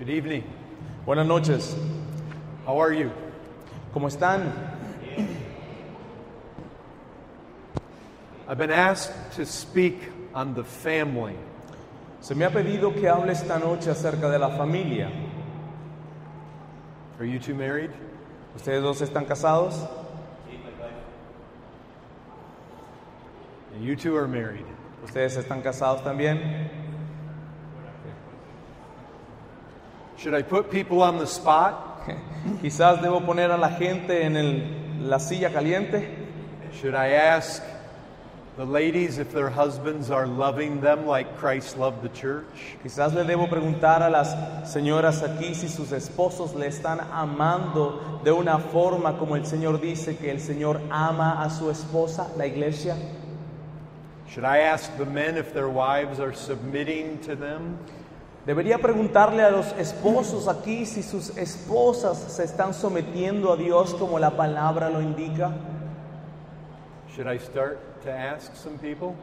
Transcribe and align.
Good 0.00 0.08
evening. 0.08 0.44
Buenas 1.04 1.26
noches. 1.26 1.76
How 2.64 2.80
are 2.80 2.94
you? 2.94 3.10
¿Cómo 3.92 4.08
están? 4.08 4.50
I've 8.48 8.56
been 8.56 8.70
asked 8.70 9.12
to 9.36 9.44
speak 9.44 10.10
on 10.34 10.54
the 10.54 10.64
family. 10.64 11.36
Se 12.22 12.34
me 12.34 12.46
ha 12.46 12.48
pedido 12.48 12.94
que 12.94 13.10
hable 13.10 13.30
esta 13.32 13.58
noche 13.58 13.90
acerca 13.90 14.30
de 14.30 14.38
la 14.38 14.56
familia. 14.56 15.12
Are 17.18 17.26
you 17.26 17.38
two 17.38 17.54
married? 17.54 17.90
¿Ustedes 18.56 18.80
dos 18.82 19.02
están 19.02 19.26
casados? 19.26 19.86
And 23.74 23.84
you 23.84 23.96
two 23.96 24.16
are 24.16 24.26
married. 24.26 24.64
¿Ustedes 25.04 25.36
están 25.36 25.62
casados 25.62 26.02
también? 26.02 26.79
Should 30.20 30.34
I 30.34 30.42
put 30.42 30.70
people 30.70 31.02
on 31.02 31.18
the 31.18 31.26
spot? 31.26 32.02
Quizás 32.62 33.00
debo 33.00 33.24
poner 33.24 33.50
a 33.50 33.56
la 33.56 33.70
gente 33.70 34.22
en 34.22 34.36
el- 34.36 35.08
la 35.08 35.18
silla 35.18 35.50
caliente. 35.50 36.08
Should 36.74 36.94
I 36.94 37.12
ask 37.12 37.62
the 38.56 38.64
ladies 38.66 39.18
if 39.18 39.32
their 39.32 39.48
husbands 39.48 40.10
are 40.10 40.26
loving 40.26 40.80
them 40.82 41.06
like 41.06 41.36
Christ 41.38 41.78
loved 41.78 42.02
the 42.02 42.10
church? 42.10 42.44
Quizás 42.84 43.14
le 43.14 43.24
debo 43.24 43.48
preguntar 43.48 44.02
a 44.02 44.10
las 44.10 44.34
señoras 44.70 45.22
aquí 45.22 45.54
si 45.54 45.68
sus 45.68 45.90
esposos 45.92 46.54
le 46.54 46.66
están 46.66 47.00
amando 47.12 48.20
de 48.22 48.30
una 48.32 48.58
forma 48.58 49.16
como 49.18 49.36
el 49.36 49.46
Señor 49.46 49.80
dice 49.80 50.16
que 50.18 50.30
el 50.30 50.40
Señor 50.40 50.80
ama 50.90 51.42
a 51.42 51.48
su 51.48 51.70
esposa, 51.70 52.30
la 52.36 52.46
iglesia. 52.46 52.94
Should 54.28 54.44
I 54.44 54.58
ask 54.58 54.94
the 54.96 55.06
men 55.06 55.36
if 55.38 55.52
their 55.54 55.68
wives 55.68 56.20
are 56.20 56.34
submitting 56.34 57.18
to 57.22 57.34
them? 57.34 57.78
Debería 58.46 58.78
preguntarle 58.78 59.42
a 59.42 59.50
los 59.50 59.72
esposos 59.72 60.48
aquí 60.48 60.86
si 60.86 61.02
sus 61.02 61.36
esposas 61.36 62.16
se 62.18 62.44
están 62.44 62.72
sometiendo 62.72 63.52
a 63.52 63.56
Dios 63.56 63.94
como 63.94 64.18
la 64.18 64.30
palabra 64.30 64.88
lo 64.88 65.02
indica. 65.02 65.52
Should 67.14 67.28
I 67.28 67.38
start 67.38 67.78
to 68.04 68.10
ask 68.10 68.54
some 68.54 68.78
people? 68.78 69.14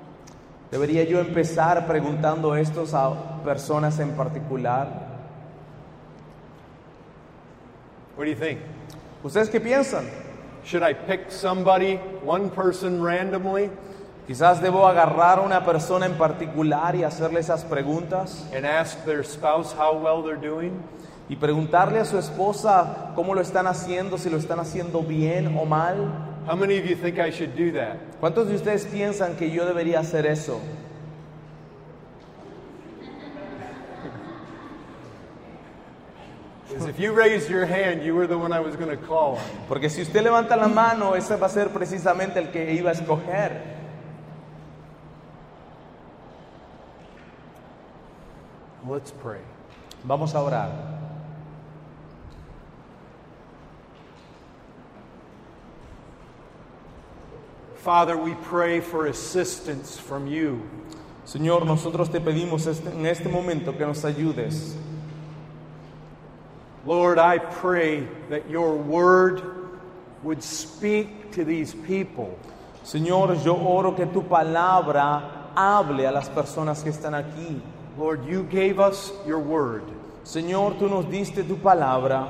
Debería 0.70 1.04
yo 1.04 1.20
empezar 1.20 1.88
preguntando 1.88 2.56
estos 2.56 2.94
a 2.94 3.42
personas 3.44 4.00
en 4.00 4.12
particular. 4.12 4.88
What 8.16 8.26
do 8.26 8.31
you 8.31 8.36
think? 8.36 8.59
¿Ustedes 9.24 9.50
qué 9.50 9.59
piensan? 9.59 10.06
Should 10.64 10.84
I 10.84 10.94
pick 10.94 11.31
somebody, 11.31 11.96
one 12.24 12.50
person 12.50 13.02
randomly, 13.02 13.70
Quizás 14.28 14.61
debo 14.61 14.86
agarrar 14.86 15.39
a 15.39 15.42
una 15.42 15.66
persona 15.66 16.06
en 16.06 16.14
particular 16.14 16.95
y 16.95 17.03
hacerle 17.03 17.39
esas 17.39 17.64
preguntas 17.64 18.45
and 18.53 18.66
ask 18.66 19.03
their 19.06 19.23
spouse 19.23 19.73
how 19.73 19.97
well 19.97 20.22
they're 20.22 20.38
doing? 20.38 20.84
y 21.30 21.36
preguntarle 21.36 22.00
a 22.00 22.06
su 22.06 22.17
esposa 22.17 23.11
cómo 23.16 23.34
lo 23.34 23.42
están 23.42 23.67
haciendo, 23.67 24.17
si 24.17 24.30
lo 24.30 24.38
están 24.38 24.59
haciendo 24.59 25.02
bien 25.02 25.58
o 25.58 25.66
mal. 25.66 26.09
How 26.47 26.56
many 26.56 26.78
of 26.78 26.86
you 26.86 26.95
think 26.95 27.17
I 27.19 27.31
should 27.31 27.53
do 27.56 27.72
that? 27.78 27.97
¿Cuántos 28.22 28.47
de 28.47 28.56
ustedes 28.56 28.86
piensan 28.86 29.36
que 29.36 29.52
yo 29.52 29.66
debería 29.66 30.00
hacer 30.00 30.25
eso? 30.25 30.62
Because 36.69 36.88
if 36.89 37.00
you 37.00 37.12
raised 37.12 37.50
your 37.50 37.66
hand, 37.66 38.03
you 38.03 38.14
were 38.14 38.28
the 38.28 38.38
one 38.38 38.53
I 38.53 38.59
was 38.59 38.75
going 38.75 38.89
to 38.89 38.97
call 38.97 39.38
on. 39.38 39.67
Porque 39.67 39.89
si 39.89 40.02
usted 40.02 40.22
levanta 40.22 40.56
la 40.56 40.67
mano, 40.67 41.16
ese 41.16 41.36
va 41.36 41.47
a 41.47 41.50
ser 41.50 41.69
precisamente 41.69 42.39
el 42.39 42.52
que 42.52 42.73
iba 42.73 42.91
a 42.91 42.94
escoger. 42.94 43.78
Let's 48.90 49.12
pray. 49.12 49.42
Vamos 50.06 50.34
a 50.34 50.38
orar. 50.38 50.72
Father, 57.76 58.16
we 58.16 58.34
pray 58.36 58.80
for 58.80 59.08
assistance 59.08 59.97
from 59.97 60.28
you. 60.28 60.62
Señor, 61.26 61.66
nosotros 61.66 62.09
te 62.09 62.20
pedimos 62.22 62.66
este- 62.66 62.90
en 62.92 63.06
este 63.06 63.28
momento 63.28 63.74
que 63.78 63.86
nos 63.86 64.06
ayudes. 64.06 64.78
Lord, 66.86 67.20
I 67.20 67.40
pray 67.40 68.08
that 68.30 68.50
your 68.50 68.74
word 68.76 69.42
would 70.24 70.42
speak 70.42 71.31
to 71.31 71.44
these 71.44 71.74
people. 71.74 72.38
Señor, 72.86 73.36
yo 73.44 73.53
oro 73.56 73.94
que 73.94 74.06
tu 74.06 74.22
palabra 74.22 75.52
hable 75.56 76.08
a 76.08 76.12
las 76.12 76.30
personas 76.30 76.81
que 76.84 76.90
están 76.90 77.14
aquí. 77.14 77.62
Lord, 77.97 78.25
you 78.25 78.44
gave 78.44 78.80
us 78.80 79.12
your 79.25 79.40
word. 79.40 79.84
Señor, 80.24 80.78
tú 80.78 80.90
nos 80.90 81.06
diste 81.06 81.47
tu 81.47 81.56
palabra. 81.56 82.28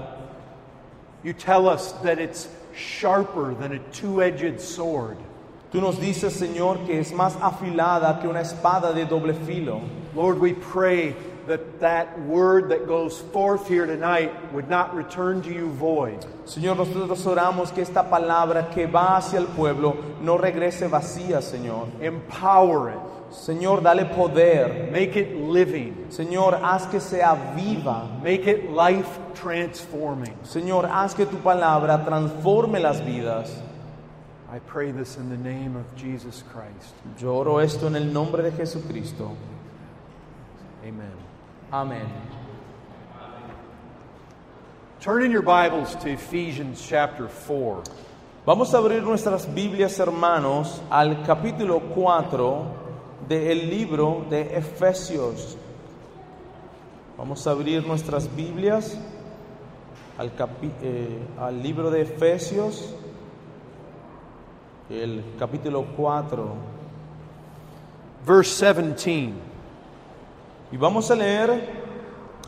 You 1.23 1.33
tell 1.33 1.67
us 1.67 1.91
that 2.03 2.19
it's 2.19 2.47
sharper 2.73 3.53
than 3.53 3.73
a 3.73 3.79
two 3.91 4.21
edged 4.21 4.61
sword. 4.61 5.17
Tú 5.71 5.81
nos 5.81 5.97
dices, 5.97 6.33
Señor, 6.33 6.85
que 6.85 6.99
es 6.99 7.11
más 7.11 7.35
afilada 7.41 8.21
que 8.21 8.29
una 8.29 8.39
espada 8.39 8.93
de 8.93 9.05
doble 9.05 9.33
filo. 9.45 9.81
Lord, 10.15 10.39
we 10.39 10.53
pray 10.53 11.13
that 11.47 11.79
that 11.79 12.19
word 12.21 12.69
that 12.69 12.87
goes 12.87 13.19
forth 13.19 13.67
here 13.67 13.85
tonight 13.85 14.31
would 14.53 14.69
not 14.69 14.95
return 14.95 15.41
to 15.41 15.53
you 15.53 15.69
void. 15.69 16.25
Señor, 16.45 16.77
nosotros 16.77 17.25
oramos 17.25 17.73
que 17.73 17.81
esta 17.81 18.03
palabra 18.09 18.73
que 18.73 18.85
va 18.85 19.17
hacia 19.17 19.39
el 19.39 19.47
pueblo 19.47 19.95
no 20.21 20.37
regrese 20.37 20.87
vacía, 20.89 21.41
Señor. 21.41 21.89
Empower 22.01 22.89
it, 22.91 23.33
Señor, 23.33 23.81
dale 23.81 24.05
poder. 24.05 24.91
make 24.91 25.15
it 25.15 25.35
living, 25.35 26.07
Señor, 26.09 26.59
haz 26.61 26.87
que 26.87 26.99
sea 26.99 27.35
viva. 27.55 28.21
make 28.23 28.47
it 28.47 28.69
life 28.71 29.19
transforming. 29.33 30.33
Señor, 30.43 30.85
haz 30.85 31.13
que 31.13 31.25
tu 31.25 31.37
palabra 31.37 32.03
transforme 32.05 32.79
las 32.79 32.99
vidas. 33.01 33.49
I 34.49 34.59
pray 34.59 34.91
this 34.91 35.17
in 35.17 35.29
the 35.29 35.37
name 35.37 35.75
of 35.75 35.85
Jesus 35.97 36.41
Christ. 36.53 36.93
Yo 37.19 37.35
oro 37.35 37.57
esto 37.57 37.87
en 37.87 37.95
el 37.97 38.05
nombre 38.05 38.41
de 38.41 38.51
Jesucristo. 38.51 39.35
Amen. 40.83 41.26
Amén. 41.71 42.07
Turn 45.01 45.23
in 45.23 45.31
your 45.31 45.41
Bibles 45.41 45.95
to 45.97 46.09
Ephesians 46.09 46.85
chapter 46.87 47.27
4. 47.27 47.83
Vamos 48.45 48.73
a 48.73 48.77
abrir 48.77 49.03
nuestras 49.03 49.45
Biblias, 49.53 49.99
hermanos, 49.99 50.81
al 50.89 51.23
capítulo 51.25 51.81
4 51.93 52.65
del 53.27 53.69
libro 53.69 54.25
de 54.29 54.55
Efesios. 54.57 55.57
Vamos 57.17 57.45
a 57.45 57.51
abrir 57.51 57.85
nuestras 57.85 58.33
Biblias 58.35 58.97
al, 60.17 60.35
capi- 60.35 60.71
eh, 60.81 61.19
al 61.39 61.61
libro 61.61 61.91
de 61.91 62.01
Efesios, 62.03 62.93
el 64.89 65.23
capítulo 65.37 65.85
4. 65.97 66.47
Verse 68.25 68.73
17. 68.73 69.33
Y 70.71 70.77
vamos 70.77 71.09
a 71.11 71.15
leer 71.15 71.69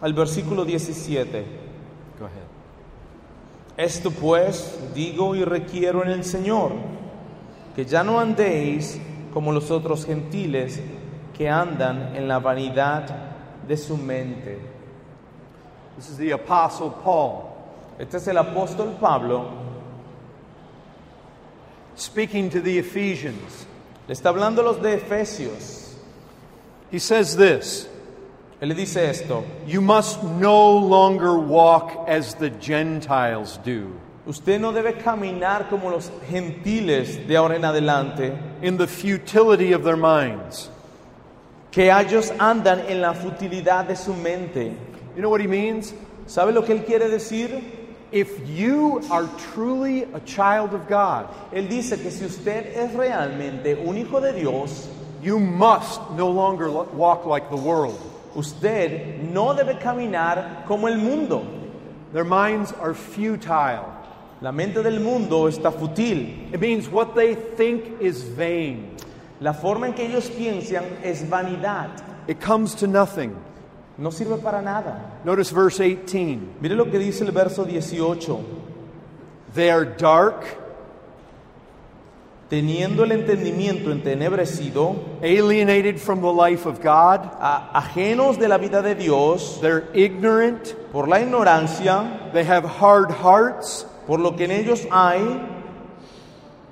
al 0.01 0.13
versículo 0.13 0.65
17. 0.65 1.45
Go 2.19 2.25
ahead. 2.25 2.49
Esto 3.77 4.11
pues 4.11 4.77
digo 4.93 5.35
y 5.35 5.45
requiero 5.45 6.03
en 6.03 6.09
el 6.09 6.25
Señor, 6.25 6.73
que 7.75 7.85
ya 7.85 8.03
no 8.03 8.19
andéis 8.19 8.99
como 9.33 9.51
los 9.51 9.71
otros 9.71 10.05
gentiles 10.05 10.81
que 11.37 11.49
andan 11.49 12.15
en 12.15 12.27
la 12.27 12.39
vanidad 12.39 13.07
de 13.65 13.77
su 13.77 13.95
mente. 13.95 14.59
This 15.95 16.09
is 16.09 16.17
the 16.17 16.33
Apostle 16.33 16.91
Paul 17.03 17.49
Este 17.99 18.15
es 18.15 18.27
el 18.29 18.37
apóstol 18.37 18.95
Pablo, 18.97 19.49
speaking 21.97 22.49
to 22.49 22.61
the 22.61 22.79
Ephesians. 22.79 23.67
le 24.07 24.13
está 24.13 24.29
hablando 24.29 24.61
a 24.61 24.63
los 24.63 24.81
de 24.81 24.95
Efesios. 24.95 25.97
He 26.91 26.99
says 26.99 27.35
this 27.35 27.87
Él 28.61 28.69
le 28.69 28.75
dice 28.75 29.09
esto, 29.09 29.43
You 29.65 29.81
must 29.81 30.21
no 30.23 30.77
longer 30.77 31.37
walk 31.37 32.07
as 32.09 32.33
the 32.35 32.49
Gentiles 32.59 33.57
do, 33.63 33.93
usted 34.27 34.59
no 34.59 34.71
debe 34.73 35.01
caminar 35.01 35.69
como 35.69 35.89
los 35.89 36.11
gentiles 36.29 37.25
de 37.27 37.37
ahora 37.37 37.55
en 37.55 37.63
adelante, 37.63 38.33
in 38.61 38.77
the 38.77 38.87
futility 38.87 39.71
of 39.73 39.83
their 39.83 39.95
minds. 39.97 40.69
que 41.71 41.89
ellos 41.91 42.31
andan 42.39 42.79
en 42.89 42.99
la 43.01 43.13
futilidad 43.13 43.87
de 43.87 43.95
su 43.95 44.13
mente. 44.13 44.73
You 45.15 45.21
know 45.21 45.29
what 45.29 45.39
he 45.39 45.47
means? 45.47 45.93
¿Sabe 46.27 46.51
lo 46.51 46.61
que 46.63 46.73
él 46.73 46.83
quiere 46.85 47.09
decir? 47.09 47.61
If 48.11 48.39
you 48.49 49.01
are 49.11 49.27
truly 49.53 50.03
a 50.15 50.19
child 50.21 50.73
of 50.73 50.87
God, 50.89 51.27
Él 51.53 51.69
dice 51.69 52.01
que 52.01 52.09
si 52.09 52.25
usted 52.25 52.75
es 52.75 52.91
realmente 52.95 53.75
un 53.85 53.95
hijo 53.97 54.19
de 54.19 54.33
Dios, 54.33 54.89
you 55.21 55.37
must 55.39 56.01
no 56.17 56.27
longer 56.27 56.69
lo- 56.69 56.87
walk 56.95 57.27
like 57.27 57.49
the 57.51 57.55
world. 57.55 57.99
Usted 58.35 59.21
no 59.21 59.53
debe 59.53 59.79
caminar 59.79 60.65
como 60.67 60.87
el 60.87 60.97
mundo. 60.97 61.43
Their 62.13 62.25
minds 62.25 62.73
are 62.81 62.93
futile. 62.93 63.85
La 64.41 64.51
mente 64.51 64.81
del 64.81 64.99
mundo 64.99 65.47
está 65.47 65.71
fútil. 65.71 66.53
It 66.53 66.59
means 66.59 66.87
what 66.87 67.13
they 67.13 67.35
think 67.35 68.01
is 68.01 68.23
vain. 68.23 68.95
La 69.41 69.53
forma 69.53 69.87
en 69.87 69.93
que 69.93 70.05
ellos 70.05 70.29
piensan 70.29 70.83
es 71.03 71.23
vanidad. 71.23 71.89
It 72.27 72.39
comes 72.39 72.75
to 72.75 72.87
nothing. 72.87 73.35
No 73.97 74.11
sirve 74.11 74.41
para 74.41 74.61
nada. 74.61 75.19
Notice 75.25 75.51
verse 75.51 75.79
18. 75.79 76.61
Mire 76.61 76.75
lo 76.75 76.85
que 76.85 76.99
dice 76.99 77.21
el 77.21 77.31
verso 77.31 77.65
18. 77.65 78.39
They 79.53 79.69
are 79.69 79.83
dark, 79.83 80.45
Teniendo 82.49 83.03
el 83.03 83.11
entendimiento 83.11 83.91
entenebrecido, 83.91 84.95
alienated 85.21 85.97
from 85.99 86.19
the 86.21 86.31
life 86.33 86.67
of 86.67 86.79
God. 86.79 87.21
a- 87.39 87.69
ajenos 87.77 88.39
de 88.39 88.47
la 88.47 88.57
vida 88.57 88.81
de 88.81 88.95
Dios, 88.95 89.59
They're 89.61 89.83
ignorant. 89.93 90.73
por 90.91 91.07
la 91.07 91.21
ignorancia, 91.21 92.31
They 92.33 92.43
have 92.43 92.65
hard 92.65 93.11
hearts. 93.11 93.85
por 94.07 94.19
lo 94.19 94.35
que 94.35 94.45
en 94.45 94.51
ellos 94.51 94.87
hay, 94.89 95.21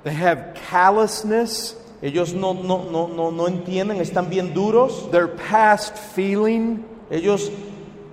They 0.02 0.14
have 0.14 0.54
callousness. 0.68 1.76
ellos 2.02 2.32
no, 2.34 2.54
no, 2.54 2.84
no, 2.90 3.06
no, 3.08 3.30
no 3.30 3.46
entienden, 3.46 4.00
están 4.00 4.28
bien 4.30 4.52
duros, 4.54 5.08
They're 5.12 5.28
past 5.28 5.96
feeling. 5.96 6.84
ellos 7.10 7.52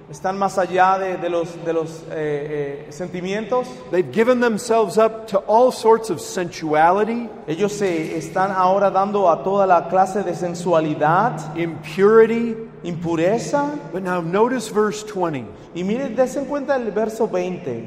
están 0.10 0.38
más 0.38 0.58
allá 0.58 0.98
de, 1.00 1.18
de 1.18 1.30
los, 1.30 1.66
de 1.66 1.74
los 1.74 2.04
eh, 2.12 2.86
eh, 2.88 2.92
sentimientos, 2.92 3.68
They've 3.92 4.12
given 4.12 4.40
themselves 4.40 4.98
up 4.98 5.28
to 5.28 5.40
all 5.48 5.72
sorts 5.72 6.10
of 6.10 6.20
sensuality, 6.20 7.30
ellos 7.48 7.74
se 7.74 8.18
están 8.18 8.52
ahora 8.52 8.92
dando 8.92 9.30
a 9.30 9.44
toda 9.44 9.66
la 9.66 9.88
clase 9.90 10.24
de 10.24 10.36
sensualidad, 10.36 11.56
impurity. 11.58 12.56
impureza. 12.86 13.78
But 13.92 14.04
now 14.04 14.22
notice 14.22 14.70
verse 14.70 15.04
20. 15.04 15.48
Y 15.74 15.84
miren, 15.84 16.16
dense 16.16 16.38
en 16.38 16.46
cuenta 16.46 16.76
el 16.76 16.92
verso 16.92 17.28
20. 17.28 17.82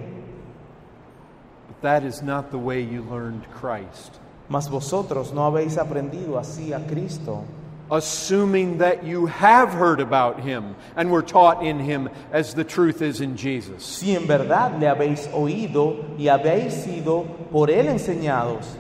But 1.69 1.83
that 1.83 2.05
is 2.05 2.23
not 2.23 2.51
the 2.51 2.59
way 2.59 2.83
you 2.83 3.03
learned 3.03 3.47
Christ. 3.51 4.19
Mas 4.49 4.69
vosotros 4.69 5.33
no 5.33 5.45
habéis 5.45 5.77
aprendido 5.77 6.39
así 6.39 6.73
a 6.73 6.81
Cristo, 6.87 7.45
Assuming 7.91 8.79
that 8.79 9.05
you 9.05 9.27
have 9.27 9.73
heard 9.73 10.01
about 10.01 10.41
him 10.41 10.77
and 10.95 11.11
were 11.11 11.23
taught 11.23 11.65
in 11.65 11.79
him 11.79 12.11
as 12.33 12.55
the 12.55 12.65
truth 12.65 13.01
is 13.01 13.21
in 13.21 13.37
Jesus. 13.37 13.83
si 13.83 14.15
en 14.15 14.27
verdad 14.27 14.79
le 14.79 14.87
habéis 14.87 15.27
oído 15.33 16.05
y 16.19 16.27
habéis 16.27 16.85
sido 16.85 17.25
por 17.51 17.69
él 17.69 17.87
enseñados. 17.87 18.77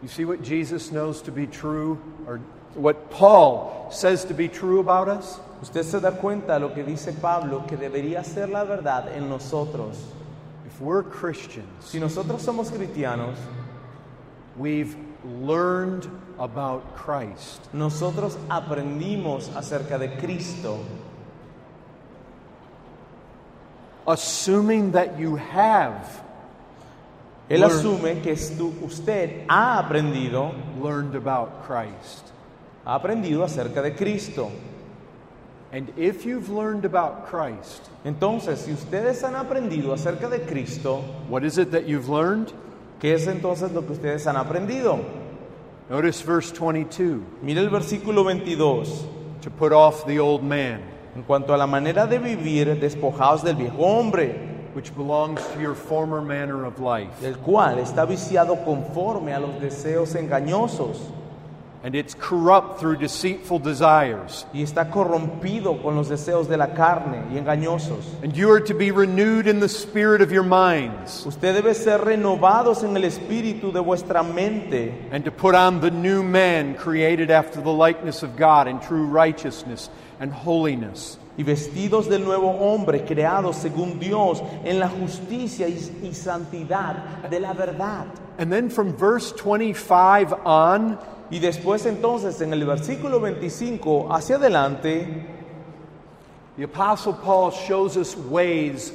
You 0.00 0.08
see 0.08 0.24
what 0.24 0.42
Jesus 0.42 0.92
knows 0.92 1.20
to 1.22 1.32
be 1.32 1.46
true, 1.46 1.98
or 2.26 2.40
what 2.74 3.10
Paul 3.10 3.88
says 3.90 4.24
to 4.26 4.34
be 4.34 4.46
true 4.48 4.78
about 4.78 5.08
us? 5.08 5.40
Usted 5.60 5.84
se 5.84 5.98
da 5.98 6.12
cuenta 6.12 6.60
lo 6.60 6.68
que 6.68 6.84
dice 6.84 7.12
Pablo, 7.20 7.64
que 7.66 7.76
debería 7.76 8.24
ser 8.24 8.46
la 8.46 8.64
verdad 8.64 9.08
en 9.08 9.28
nosotros. 9.28 9.96
If 10.66 10.80
we're 10.80 11.02
Christians, 11.02 11.66
Si 11.80 11.98
nosotros 11.98 12.42
somos 12.42 12.70
cristianos, 12.70 13.36
we've 14.56 14.96
learned 15.42 16.08
about 16.38 16.96
Christ. 16.96 17.68
nosotros 17.72 18.36
aprendimos 18.48 19.48
acerca 19.54 19.98
de 19.98 20.08
Cristo, 20.18 20.78
Assuming 24.06 24.92
that 24.92 25.18
you 25.18 25.36
have 25.36 26.22
Él 27.50 27.62
asume 27.62 28.22
que 28.22 28.32
usted 28.82 29.46
ha 29.48 29.78
aprendido, 29.78 30.54
learned 30.80 31.14
about 31.14 31.64
Christ. 31.66 32.32
ha 32.86 32.98
aprendido 32.98 33.42
acerca 33.44 33.82
de 33.82 33.90
Cristo. 33.90 34.50
And 35.70 35.92
if 35.98 36.24
you've 36.24 36.48
learned 36.48 36.86
about 36.86 37.26
Christ, 37.26 37.90
Entonces, 38.04 38.60
si 38.60 38.72
ustedes 38.72 39.22
han 39.22 39.34
aprendido 39.34 39.92
acerca 39.92 40.30
de 40.30 40.40
Cristo, 40.40 41.02
what 41.28 41.44
is 41.44 41.58
it 41.58 41.70
that 41.72 41.86
you've 41.86 42.08
learned? 42.08 42.52
¿qué 43.00 43.14
es 43.14 43.26
entonces 43.26 43.72
lo 43.72 43.84
que 43.86 43.92
ustedes 43.92 44.26
han 44.26 44.36
aprendido? 44.36 44.98
Notice 45.90 46.20
verse 46.22 46.52
22 46.52 47.22
Mire 47.42 47.60
el 47.60 47.70
versículo 47.70 48.22
22. 48.24 49.06
to 49.40 49.50
put 49.50 49.72
off 49.72 50.04
the 50.06 50.18
old 50.18 50.42
man, 50.42 50.82
En 51.16 51.22
cuanto 51.22 51.54
a 51.54 51.56
la 51.56 51.66
manera 51.66 52.06
de 52.06 52.18
vivir, 52.18 52.78
despojados 52.78 53.42
del 53.42 53.54
viejo 53.56 53.82
hombre, 53.84 54.34
which 54.74 54.94
belongs 54.94 55.40
to 55.54 55.60
your 55.60 55.74
former 55.74 56.20
manner 56.20 56.64
of 56.66 56.78
life. 56.78 57.24
el 57.24 57.36
cual 57.38 57.78
está 57.78 58.04
viciado 58.06 58.62
conforme 58.64 59.32
a 59.32 59.40
los 59.40 59.58
deseos 59.60 60.14
engañosos 60.14 60.98
And 61.88 61.94
it's 61.94 62.12
corrupt 62.12 62.80
through 62.80 62.98
deceitful 62.98 63.60
desires. 63.60 64.44
y 64.52 64.60
está 64.60 64.90
corrompido 64.90 65.82
con 65.82 65.96
los 65.96 66.10
deseos 66.10 66.46
de 66.46 66.58
la 66.58 66.74
carne 66.74 67.22
y 67.32 67.38
engañosos. 67.38 68.04
And 68.22 68.34
you 68.36 68.50
are 68.50 68.60
to 68.60 68.74
be 68.74 68.90
renewed 68.90 69.46
in 69.46 69.60
the 69.60 69.70
spirit 69.70 70.20
of 70.20 70.30
your 70.30 70.42
minds, 70.42 71.24
Usted 71.24 71.54
debe 71.54 71.74
ser 71.74 72.04
renovados 72.04 72.82
en 72.84 72.94
el 72.94 73.04
espíritu 73.04 73.72
de 73.72 73.80
vuestra 73.80 74.22
mente 74.22 74.92
and 75.10 75.24
to 75.24 75.30
put 75.30 75.54
on 75.54 75.80
the 75.80 75.90
new 75.90 76.22
man 76.22 76.74
created 76.74 77.30
after 77.30 77.62
the 77.62 77.72
likeness 77.72 78.22
of 78.22 78.36
God 78.36 78.68
in 78.68 78.80
true 78.80 79.06
righteousness 79.06 79.88
and 80.20 80.30
holiness. 80.30 81.16
y 81.38 81.42
vestidos 81.42 82.06
del 82.10 82.22
nuevo 82.22 82.50
hombre 82.50 83.06
creado 83.06 83.54
según 83.54 83.98
Dios 83.98 84.42
en 84.62 84.78
la 84.78 84.90
justicia 84.90 85.66
y, 85.66 85.78
y 86.02 86.12
santidad 86.12 87.22
de 87.30 87.40
la 87.40 87.54
verdad. 87.54 88.04
And 88.38 88.52
then 88.52 88.68
from 88.68 88.94
verse 88.94 89.32
25 89.32 90.34
on, 90.44 90.98
Y 91.30 91.38
después 91.38 91.84
entonces 91.86 92.40
en 92.40 92.52
el 92.52 92.64
versículo 92.64 93.20
25 93.20 94.12
hacia 94.12 94.36
adelante, 94.36 95.26
the 96.56 96.64
Apostle 96.64 97.14
Paul 97.22 97.52
shows 97.52 97.96
us 97.96 98.16
ways 98.16 98.92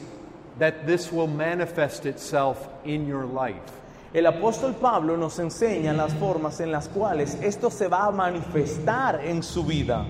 that 0.59 0.85
this 0.85 1.11
will 1.11 1.27
manifest 1.27 2.05
itself 2.05 2.67
in 2.83 3.07
your 3.07 3.25
life. 3.25 3.83
el 4.13 4.27
apóstol 4.27 4.75
Pablo 4.75 5.17
nos 5.17 5.39
enseña 5.39 5.91
las 5.91 6.13
formas 6.13 6.59
en 6.59 6.71
las 6.71 6.87
cuales 6.87 7.35
esto 7.41 7.71
se 7.71 7.87
va 7.87 8.05
a 8.05 8.11
manifestar 8.11 9.19
en 9.25 9.41
su 9.41 9.63
vida. 9.63 10.05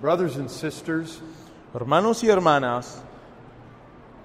Brothers 0.00 0.36
and 0.36 0.48
sisters, 0.48 1.20
Hermanos 1.74 2.24
y 2.24 2.28
hermanas, 2.28 3.02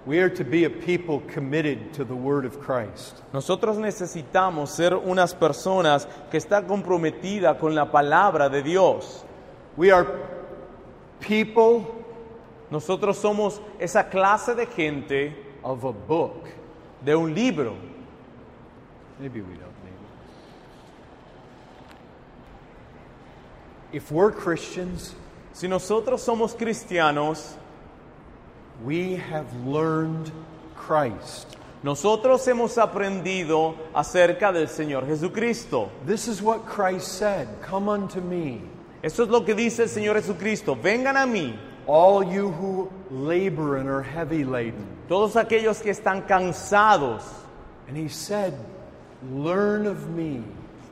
we 0.08 0.20
are 0.20 0.30
to 0.30 0.46
be 0.46 0.64
a 0.64 0.70
people 0.70 1.20
committed 1.28 1.94
to 1.94 2.06
the 2.06 2.16
Word 2.16 2.46
of 2.46 2.60
Christ. 2.62 3.22
nosotros 3.34 3.78
necesitamos 3.78 4.70
ser 4.70 4.94
unas 4.94 5.34
personas 5.36 6.08
que 6.32 6.40
están 6.40 6.66
comprometidas 6.66 7.60
con 7.60 7.76
la 7.76 7.92
palabra 7.92 8.50
de 8.50 8.64
Dios. 8.64 9.24
We 9.76 9.92
are 9.92 10.08
people 11.20 11.86
Nosotros 12.72 13.18
somos 13.18 13.62
esa 13.80 14.10
clase 14.10 14.56
de 14.56 14.66
gente 14.66 15.36
of 15.64 15.84
a 15.86 15.92
book. 15.92 16.48
de 17.04 17.16
un 17.16 17.34
libro. 17.34 17.76
Maybe 19.20 19.42
we 19.42 19.54
don't 19.54 19.74
maybe. 19.84 19.98
If 23.94 24.12
we're 24.12 24.32
Christians, 24.32 25.16
Si 25.54 25.68
nosotros 25.68 26.22
somos 26.22 26.54
cristianos, 26.54 27.56
we 28.84 29.16
have 29.16 29.48
learned 29.66 30.32
Christ. 30.76 31.58
nosotros 31.84 32.46
hemos 32.48 32.78
aprendido 32.78 33.76
acerca 33.94 34.52
del 34.52 34.68
Señor 34.68 35.06
Jesucristo. 35.06 35.90
This 36.06 36.28
is 36.28 36.42
what 36.42 36.66
Christ 36.66 37.08
said 37.18 37.48
Come 37.62 37.90
unto 37.90 38.22
me, 38.22 38.62
Eso 39.04 39.24
es 39.24 39.30
lo 39.30 39.42
que 39.42 39.54
dice 39.54 39.84
el 39.84 39.90
Señor 39.90 40.16
Jesucristo. 40.16 40.76
Vengan 40.76 41.16
a 41.16 41.26
mí, 41.26 41.58
all 41.86 42.24
you 42.24 42.52
who 42.52 42.92
labor 43.10 43.78
and 43.78 43.90
are 43.90 44.04
heavy 44.04 44.44
laden. 44.44 44.86
todos 45.08 45.36
aquellos 45.36 45.82
que 45.82 45.92
están 45.92 46.28
cansados. 46.28 47.24
And 47.88 47.96
he 47.96 48.10
said, 48.10 48.54
Learn 49.32 49.88
of 49.88 50.10
me. 50.10 50.44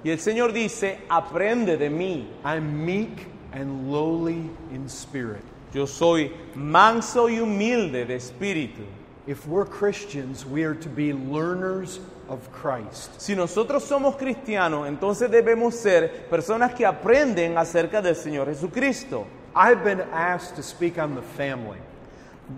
Y 0.04 0.12
el 0.12 0.20
Señor 0.20 0.54
dice, 0.54 1.00
aprende 1.10 1.78
de 1.78 1.90
mí. 1.90 2.28
I'm 2.44 2.86
meek 2.86 3.28
and 3.52 3.92
lowly 3.92 4.50
in 4.72 4.88
spirit. 4.88 5.44
Yo 5.76 5.86
soy 5.86 6.32
manso 6.56 7.28
y 7.28 7.38
humilde 7.42 8.06
de 8.06 8.16
espíritu. 8.16 8.82
If 9.28 9.46
we're 9.46 9.66
Christians, 9.66 10.46
we 10.46 10.64
are 10.64 10.74
to 10.74 10.88
be 10.88 11.12
learners 11.12 12.00
of 12.30 12.40
Christ. 12.54 13.20
Si 13.20 13.36
nosotros 13.36 13.84
somos 13.84 14.16
cristianos, 14.16 14.88
entonces 14.88 15.30
debemos 15.30 15.76
ser 15.76 16.30
personas 16.30 16.74
que 16.74 16.86
aprenden 16.86 17.58
acerca 17.58 18.02
del 18.02 18.16
Señor 18.16 18.48
Jesucristo. 18.48 19.28
I've 19.54 19.84
been 19.84 20.00
asked 20.14 20.56
to 20.56 20.64
speak 20.64 20.98
on 20.98 21.14
the 21.14 21.22
family. 21.22 21.80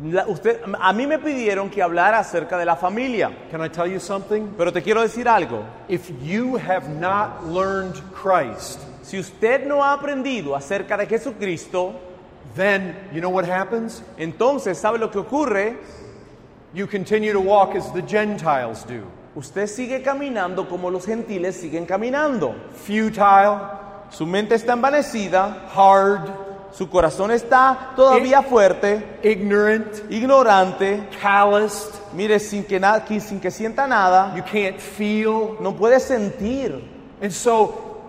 La- 0.04 0.28
usted, 0.28 0.62
a 0.80 0.94
mí 0.94 1.08
me 1.08 1.18
pidieron 1.18 1.72
que 1.72 1.82
hablara 1.82 2.20
acerca 2.20 2.56
de 2.56 2.66
la 2.66 2.76
familia, 2.76 3.32
Can 3.50 3.62
I 3.64 3.70
tell 3.70 3.88
you 3.88 4.00
something? 4.00 4.54
pero 4.56 4.72
te 4.72 4.84
quiero 4.84 5.02
decir 5.02 5.28
algo. 5.28 5.64
If 5.90 6.12
you 6.22 6.58
have 6.58 6.88
not 6.88 7.46
learned 7.46 7.96
Christ, 8.14 8.80
Si 9.02 9.18
usted 9.18 9.66
no 9.66 9.82
ha 9.82 9.94
aprendido 9.94 10.54
acerca 10.54 10.98
de 10.98 11.08
Jesucristo, 11.08 11.94
then 12.58 12.96
you 13.14 13.22
know 13.22 13.30
what 13.30 13.46
happens? 13.46 14.02
entonces 14.18 14.78
¿sabe 14.78 15.00
lo 15.00 15.10
que 15.10 15.20
ocurre? 15.20 15.78
You 16.74 16.86
continue 16.86 17.32
to 17.32 17.40
walk 17.40 17.76
as 17.76 17.92
the 17.94 18.02
Gentiles 18.02 18.84
do 18.84 19.04
Usted 19.38 19.68
sigue 19.68 20.02
caminando 20.02 20.68
como 20.68 20.90
los 20.90 21.06
gentiles 21.06 21.56
siguen 21.56 21.86
caminando. 21.86 22.56
futile, 22.74 23.60
Su 24.10 24.26
mente 24.26 24.56
está 24.56 24.74
envanecida, 24.74 25.70
hard, 25.76 26.32
su 26.72 26.90
corazón 26.90 27.30
está 27.30 27.94
todavía 27.96 28.42
fuerte, 28.42 29.20
ignorant, 29.22 30.10
ignorante, 30.10 31.08
calloused, 31.22 31.94
mire, 32.14 32.40
sin 32.40 32.64
que, 32.64 32.80
nada, 32.80 33.06
sin 33.20 33.40
que 33.40 33.52
sienta 33.52 33.86
nada, 33.88 34.34
you 34.36 34.42
can't 34.42 34.80
feel. 34.80 35.56
no 35.62 35.74
puede 35.74 36.00
sentir. 36.00 36.82
And 37.22 37.32
so, 37.32 38.00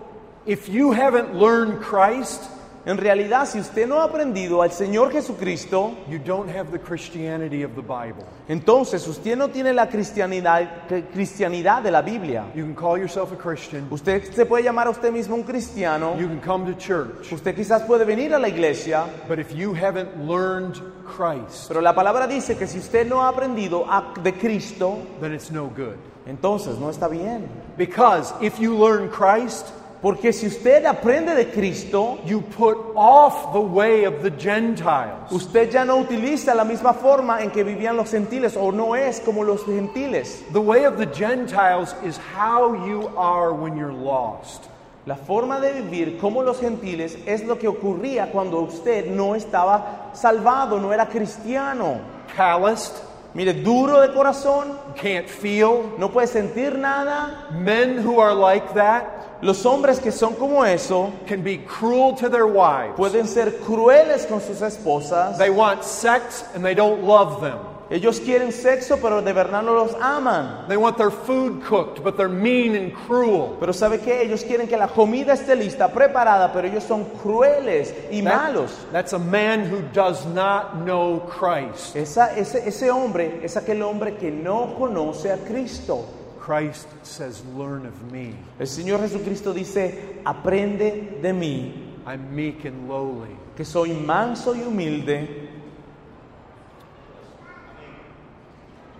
if 0.47 0.67
you 0.67 0.93
haven't 0.93 1.35
learned 1.35 1.79
Christ, 1.79 2.49
En 2.89 2.97
realidad, 2.97 3.45
si 3.47 3.59
usted 3.59 3.87
no 3.87 4.01
ha 4.01 4.05
aprendido 4.05 4.63
al 4.63 4.71
Señor 4.71 5.11
Jesucristo, 5.11 5.91
you 6.09 6.17
don't 6.17 6.49
have 6.49 6.71
the 6.71 6.79
Christianity 6.79 7.61
of 7.63 7.75
the 7.75 7.81
Bible. 7.83 8.25
entonces 8.47 9.07
usted 9.07 9.37
no 9.37 9.47
tiene 9.49 9.73
la 9.73 9.87
cristianidad, 9.87 10.87
cri- 10.89 11.03
cristianidad 11.13 11.83
de 11.83 11.91
la 11.91 12.01
Biblia. 12.01 12.45
You 12.55 12.63
can 12.65 12.73
call 12.73 12.97
yourself 12.97 13.31
a 13.31 13.35
Christian, 13.35 13.85
Usted 13.91 14.33
se 14.33 14.43
puede 14.43 14.63
llamar 14.63 14.87
a 14.87 14.89
usted 14.89 15.11
mismo 15.13 15.35
un 15.35 15.43
cristiano, 15.43 16.17
you 16.17 16.27
can 16.27 16.39
come 16.41 16.65
to 16.65 16.75
church, 16.79 17.31
usted 17.31 17.53
quizás 17.55 17.83
puede 17.85 18.05
venir 18.05 18.33
a 18.33 18.39
la 18.39 18.47
iglesia, 18.47 19.05
but 19.27 19.37
if 19.37 19.53
you 19.53 19.75
haven't 19.75 20.25
learned 20.27 20.81
Christ, 21.05 21.67
pero 21.67 21.81
la 21.81 21.93
palabra 21.93 22.25
dice 22.25 22.57
que 22.57 22.65
si 22.65 22.79
usted 22.79 23.07
no 23.07 23.21
ha 23.21 23.27
aprendido 23.29 23.85
a- 23.87 24.15
de 24.23 24.33
Cristo, 24.33 24.97
then 25.21 25.31
it's 25.35 25.51
no 25.51 25.67
good. 25.67 25.95
entonces 26.25 26.79
no 26.79 26.89
está 26.89 27.07
bien. 27.07 27.47
Because 27.77 28.33
if 28.41 28.57
you 28.59 28.75
learn 28.75 29.09
Christ, 29.09 29.67
Porque 30.01 30.31
si 30.31 30.47
usted 30.47 30.85
aprende 30.85 31.35
de 31.35 31.51
Cristo, 31.51 32.19
you 32.25 32.41
put 32.41 32.77
off 32.95 33.51
the 33.51 33.59
way 33.59 34.05
of 34.05 34.21
the 34.23 34.31
Gentiles. 34.31 35.29
usted 35.29 35.69
ya 35.69 35.83
no 35.83 35.97
utiliza 35.97 36.55
la 36.55 36.63
misma 36.63 36.93
forma 36.93 37.41
en 37.41 37.51
que 37.51 37.65
vivían 37.65 37.97
los 37.97 38.09
gentiles 38.09 38.55
o 38.55 38.71
no 38.71 38.95
es 38.95 39.19
como 39.19 39.43
los 39.43 39.65
gentiles. 39.65 40.41
The 40.53 40.61
way 40.61 40.85
of 40.85 40.97
the 40.97 41.05
Gentiles 41.05 41.93
is 42.01 42.17
how 42.17 42.73
you 42.87 43.09
are 43.17 43.51
when 43.51 43.75
you're 43.75 43.91
lost. 43.91 44.69
La 45.05 45.15
forma 45.15 45.59
de 45.59 45.81
vivir 45.81 46.17
como 46.17 46.43
los 46.43 46.59
gentiles 46.61 47.17
es 47.25 47.43
lo 47.43 47.57
que 47.57 47.67
ocurría 47.67 48.31
cuando 48.31 48.61
usted 48.61 49.05
no 49.07 49.35
estaba 49.35 50.11
salvado, 50.13 50.79
no 50.79 50.93
era 50.93 51.07
cristiano. 51.07 51.99
Calloused, 52.37 52.93
Mire, 53.33 53.53
duro 53.53 53.99
de 54.01 54.13
corazón, 54.13 54.77
can't 54.95 55.27
feel. 55.27 55.93
no 55.97 56.09
puede 56.09 56.27
sentir 56.27 56.77
nada. 56.77 57.47
Men 57.51 57.97
who 57.97 58.19
are 58.19 58.33
like 58.33 58.73
that 58.73 59.18
Los 59.41 59.65
hombres 59.65 59.99
que 59.99 60.11
son 60.11 60.33
como 60.35 60.65
eso 60.65 61.11
can 61.27 61.41
be 61.43 61.59
cruel 61.65 62.13
to 62.15 62.29
their 62.29 62.45
wives. 62.45 62.95
pueden 62.97 63.25
ser 63.27 63.59
crueles 63.59 64.25
con 64.25 64.41
sus 64.41 64.61
esposas. 64.61 65.37
They 65.37 65.49
want 65.49 65.83
sex 65.83 66.43
and 66.53 66.63
they 66.63 66.75
don't 66.75 67.03
love 67.03 67.39
them. 67.41 67.57
Ellos 67.91 68.19
quieren 68.19 68.51
sexo, 68.51 68.97
pero 69.01 69.19
de 69.23 69.33
verdad 69.33 69.63
no 69.63 69.73
los 69.73 69.95
aman. 69.99 70.67
They 70.67 70.77
want 70.77 70.95
their 70.97 71.09
food 71.09 71.63
cooked, 71.63 72.03
but 72.03 72.17
they're 72.17 72.29
mean 72.29 72.75
and 72.75 72.93
cruel. 72.93 73.55
Pero 73.59 73.73
¿sabe 73.73 73.99
qué? 73.99 74.21
Ellos 74.21 74.43
quieren 74.43 74.67
que 74.67 74.77
la 74.77 74.89
comida 74.89 75.33
esté 75.33 75.55
lista, 75.55 75.87
preparada, 75.91 76.53
pero 76.53 76.67
ellos 76.67 76.83
son 76.83 77.05
crueles 77.23 77.91
y 78.11 78.21
That- 78.21 78.35
malos. 78.53 78.71
that's 78.91 79.13
a 79.13 79.17
man 79.17 79.71
who 79.71 79.81
does 79.91 80.23
not 80.27 80.83
know 80.85 81.21
Christ. 81.29 81.95
Esa- 81.95 82.35
ese, 82.37 82.67
ese 82.67 82.91
hombre 82.91 83.39
es 83.41 83.57
aquel 83.57 83.81
hombre 83.81 84.17
que 84.17 84.29
no 84.29 84.75
conoce 84.77 85.31
a 85.31 85.37
Cristo. 85.37 86.05
Christ 86.49 86.87
says, 87.03 87.45
Learn 87.55 87.85
of 87.85 88.11
me. 88.11 88.33
El 88.59 88.65
Señor 88.65 89.01
Jesucristo 89.01 89.53
dice, 89.53 90.19
aprende 90.25 91.21
de 91.21 91.31
mí, 91.31 92.01
I'm 92.07 92.35
meek 92.35 92.65
and 92.65 92.89
lowly. 92.89 93.37
que 93.55 93.63
soy 93.63 93.89
manso 93.89 94.55
y 94.55 94.61
humilde. 94.61 95.47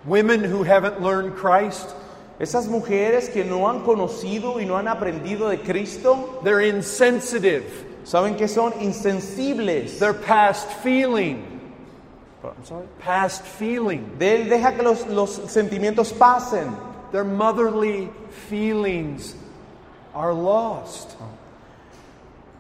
Women 0.06 0.44
who 0.44 0.62
haven't 0.62 1.02
learned 1.02 1.38
Christ, 1.38 1.96
Esas 2.40 2.68
mujeres 2.68 3.34
que 3.34 3.44
no 3.44 3.68
han 3.68 3.84
conocido 3.84 4.62
y 4.62 4.66
no 4.66 4.76
han 4.78 4.88
aprendido 4.88 5.50
de 5.50 5.58
Cristo, 5.58 6.42
they're 6.44 6.62
insensitive. 6.62 7.64
saben 8.04 8.38
que 8.38 8.48
son 8.48 8.74
insensibles. 8.74 9.98
They're 9.98 10.14
past 10.14 10.70
feeling. 10.84 11.60
Past 13.00 13.42
feeling. 13.42 14.20
De 14.20 14.36
él 14.36 14.50
deja 14.50 14.76
que 14.76 14.84
los, 14.84 15.08
los 15.08 15.32
sentimientos 15.52 16.14
pasen. 16.14 16.89
Their 17.12 17.24
motherly 17.24 18.10
feelings 18.50 19.36
are 20.14 20.34
lost. 20.34 21.16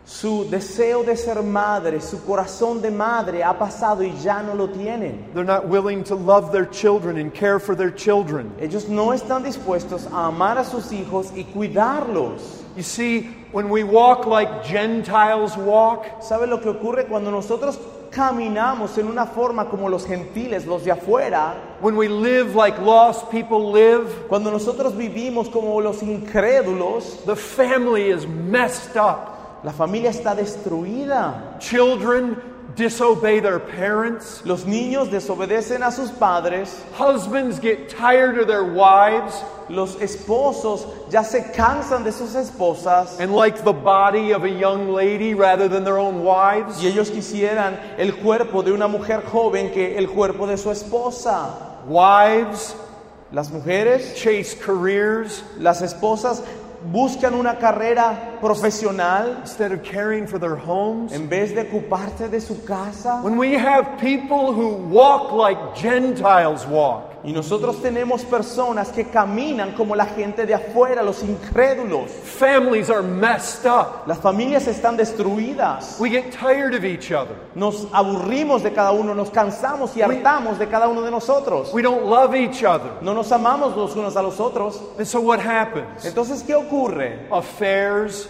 Su 0.06 0.50
deseo 0.50 1.04
de 1.04 1.16
ser 1.16 1.44
madre, 1.44 2.02
su 2.02 2.18
corazón 2.26 2.82
de 2.82 2.90
madre 2.90 3.44
ha 3.44 3.54
pasado 3.54 4.04
y 4.04 4.12
ya 4.24 4.42
no 4.42 4.56
lo 4.56 4.68
tienen. 4.70 5.32
They're 5.36 5.44
not 5.44 5.68
willing 5.68 6.04
to 6.06 6.16
love 6.16 6.52
their 6.52 6.66
children 6.66 7.18
and 7.18 7.32
care 7.32 7.60
for 7.60 7.76
their 7.76 7.92
children. 7.92 8.52
Ellos 8.60 8.90
no 8.90 9.10
están 9.14 9.44
dispuestos 9.44 10.08
a 10.12 10.26
amar 10.26 10.58
a 10.58 10.66
sus 10.66 10.92
hijos 10.92 11.32
y 11.36 11.44
cuidarlos. 11.44 12.64
You 12.76 12.82
see, 12.82 13.30
when 13.52 13.70
we 13.70 13.84
walk 13.84 14.26
like 14.26 14.64
Gentiles 14.64 15.56
walk, 15.56 16.24
¿Sabe 16.24 16.48
lo 16.48 16.58
que 16.58 16.70
ocurre 16.70 17.06
cuando 17.08 17.30
nosotros 17.30 17.78
caminamos 18.10 18.98
en 18.98 19.08
una 19.08 19.26
forma 19.26 19.70
como 19.70 19.90
los 19.90 20.06
gentiles, 20.06 20.66
los 20.66 20.84
de 20.84 20.92
afuera? 20.92 21.56
when 21.82 21.96
we 21.96 22.08
live 22.08 22.56
like 22.56 22.78
lost 22.82 23.30
people 23.32 23.72
live, 23.72 24.28
Cuando 24.28 24.52
nosotros 24.52 24.96
vivimos 24.96 25.50
como 25.50 25.80
los 25.82 26.02
incrédulos, 26.04 27.24
the 27.26 27.36
family 27.36 28.10
is 28.12 28.28
messed 28.28 28.98
up. 28.98 29.64
la 29.64 29.72
familia 29.72 30.10
está 30.10 30.34
destruida. 30.36 31.58
Children 31.60 32.36
disobey 32.80 33.42
their 33.42 33.60
parents. 33.60 34.42
Los 34.46 34.64
niños 34.64 35.12
desobedecen 35.12 35.84
a 35.84 35.92
sus 35.92 36.10
padres. 36.10 36.84
Husbands 36.94 37.60
get 37.60 37.90
tired 37.90 38.40
of 38.40 38.48
their 38.48 38.64
wives. 38.64 39.44
Los 39.70 39.98
esposos 39.98 40.88
ya 41.12 41.22
se 41.22 41.42
cansan 41.54 42.04
de 42.04 42.12
sus 42.12 42.34
esposas. 42.36 43.20
and 43.20 43.36
like 43.36 43.64
the 43.64 43.74
body 43.74 44.32
of 44.32 44.46
a 44.46 44.50
young 44.50 44.90
lady 44.90 45.36
rather 45.36 45.68
than 45.68 45.84
their 45.84 46.00
own 46.00 46.24
wives. 46.24 46.82
Y 46.82 46.88
ellos 46.88 47.12
quisieran 47.12 47.78
el 47.98 48.14
cuerpo 48.14 48.64
de 48.64 48.72
una 48.72 48.88
mujer 48.88 49.22
joven 49.26 49.72
que 49.72 49.98
el 49.98 50.08
cuerpo 50.08 50.48
de 50.48 50.58
su 50.58 50.72
esposa. 50.72 51.84
Wives 51.86 52.76
Las 53.32 53.52
mujeres, 53.52 54.16
chase 54.16 54.58
careers 54.58 55.44
las 55.60 55.84
esposas 55.84 56.42
buscan 56.92 57.34
una 57.34 57.58
carrera 57.58 58.38
profesional 58.40 59.38
instead 59.42 59.72
of 59.72 59.84
caring 59.84 60.26
for 60.28 60.40
their 60.40 60.56
homes. 60.56 61.12
en 61.12 61.28
vez 61.28 61.54
de 61.54 61.62
ocuparse 61.62 62.30
de 62.30 62.40
su 62.40 62.64
casa. 62.66 63.22
When 63.22 63.38
we 63.38 63.54
have 63.54 64.00
people 64.00 64.54
who 64.54 64.76
walk 64.90 65.32
like 65.32 65.76
Gentiles 65.76 66.66
walk, 66.66 67.09
Y 67.24 67.34
nosotros 67.34 67.82
tenemos 67.82 68.24
personas 68.24 68.90
que 68.90 69.06
caminan 69.06 69.74
como 69.74 69.96
la 69.96 70.06
gente 70.06 70.46
de 70.46 70.54
afuera, 70.54 71.04
los 71.04 71.22
incrédulos. 71.24 72.10
families 72.40 72.90
are 72.90 73.02
messed 73.02 73.66
up. 73.70 74.08
Las 74.08 74.20
familias 74.20 74.68
están 74.68 74.96
destruidas. 74.96 75.98
We 76.00 76.10
get 76.10 76.32
tired 76.32 76.74
of 76.74 76.84
each 76.86 77.12
other. 77.12 77.36
Nos 77.56 77.88
aburrimos 77.92 78.64
de 78.64 78.72
cada 78.72 78.92
uno, 78.92 79.14
nos 79.14 79.30
cansamos 79.30 79.96
y 79.98 80.02
hartamos 80.02 80.58
de 80.58 80.68
cada 80.68 80.88
uno 80.88 81.02
de 81.02 81.12
nosotros. 81.12 81.74
We 81.74 81.82
don't 81.82 82.06
love 82.06 82.34
each 82.34 82.64
other. 82.64 82.92
No 83.02 83.14
nos 83.14 83.32
amamos 83.32 83.76
los 83.76 83.96
unos 83.96 84.16
a 84.16 84.22
los 84.22 84.40
otros. 84.40 84.82
And 84.98 85.06
so 85.06 85.20
what 85.20 85.40
happens? 85.40 86.06
Entonces, 86.06 86.44
¿qué 86.44 86.56
ocurre? 86.56 87.28
Affairs, 87.32 88.30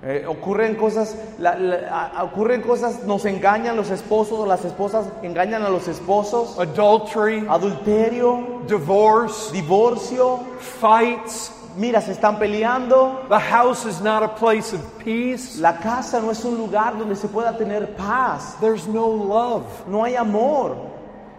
Eh, 0.00 0.24
ocurren 0.28 0.76
cosas, 0.76 1.16
la- 1.40 1.56
la- 1.56 2.10
a- 2.16 2.22
ocurren 2.22 2.62
cosas, 2.62 3.02
nos 3.02 3.24
engañan 3.24 3.74
los 3.76 3.90
esposos 3.90 4.38
o 4.38 4.46
las 4.46 4.64
esposas 4.64 5.06
engañan 5.24 5.64
a 5.64 5.68
los 5.70 5.88
esposos, 5.88 6.56
adultery, 6.56 7.44
adulterio, 7.48 8.62
divorce, 8.68 9.50
divorcio, 9.52 10.38
fights. 10.60 11.52
mira, 11.76 12.00
se 12.00 12.12
están 12.12 12.38
peleando, 12.38 13.24
The 13.28 13.40
house 13.40 13.86
is 13.86 14.00
not 14.00 14.22
a 14.22 14.28
place 14.36 14.72
of 14.72 14.80
peace. 15.04 15.58
la 15.60 15.78
casa 15.78 16.20
no 16.20 16.30
es 16.30 16.44
un 16.44 16.56
lugar 16.56 16.96
donde 16.96 17.16
se 17.16 17.26
pueda 17.26 17.56
tener 17.58 17.96
paz, 17.96 18.56
There's 18.60 18.86
no 18.86 19.06
love. 19.08 19.64
no 19.88 20.04
hay 20.04 20.14
amor. 20.14 20.76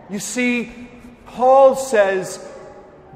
You 0.09 0.19
see, 0.19 0.69
Paul 1.37 1.75
says 1.77 2.39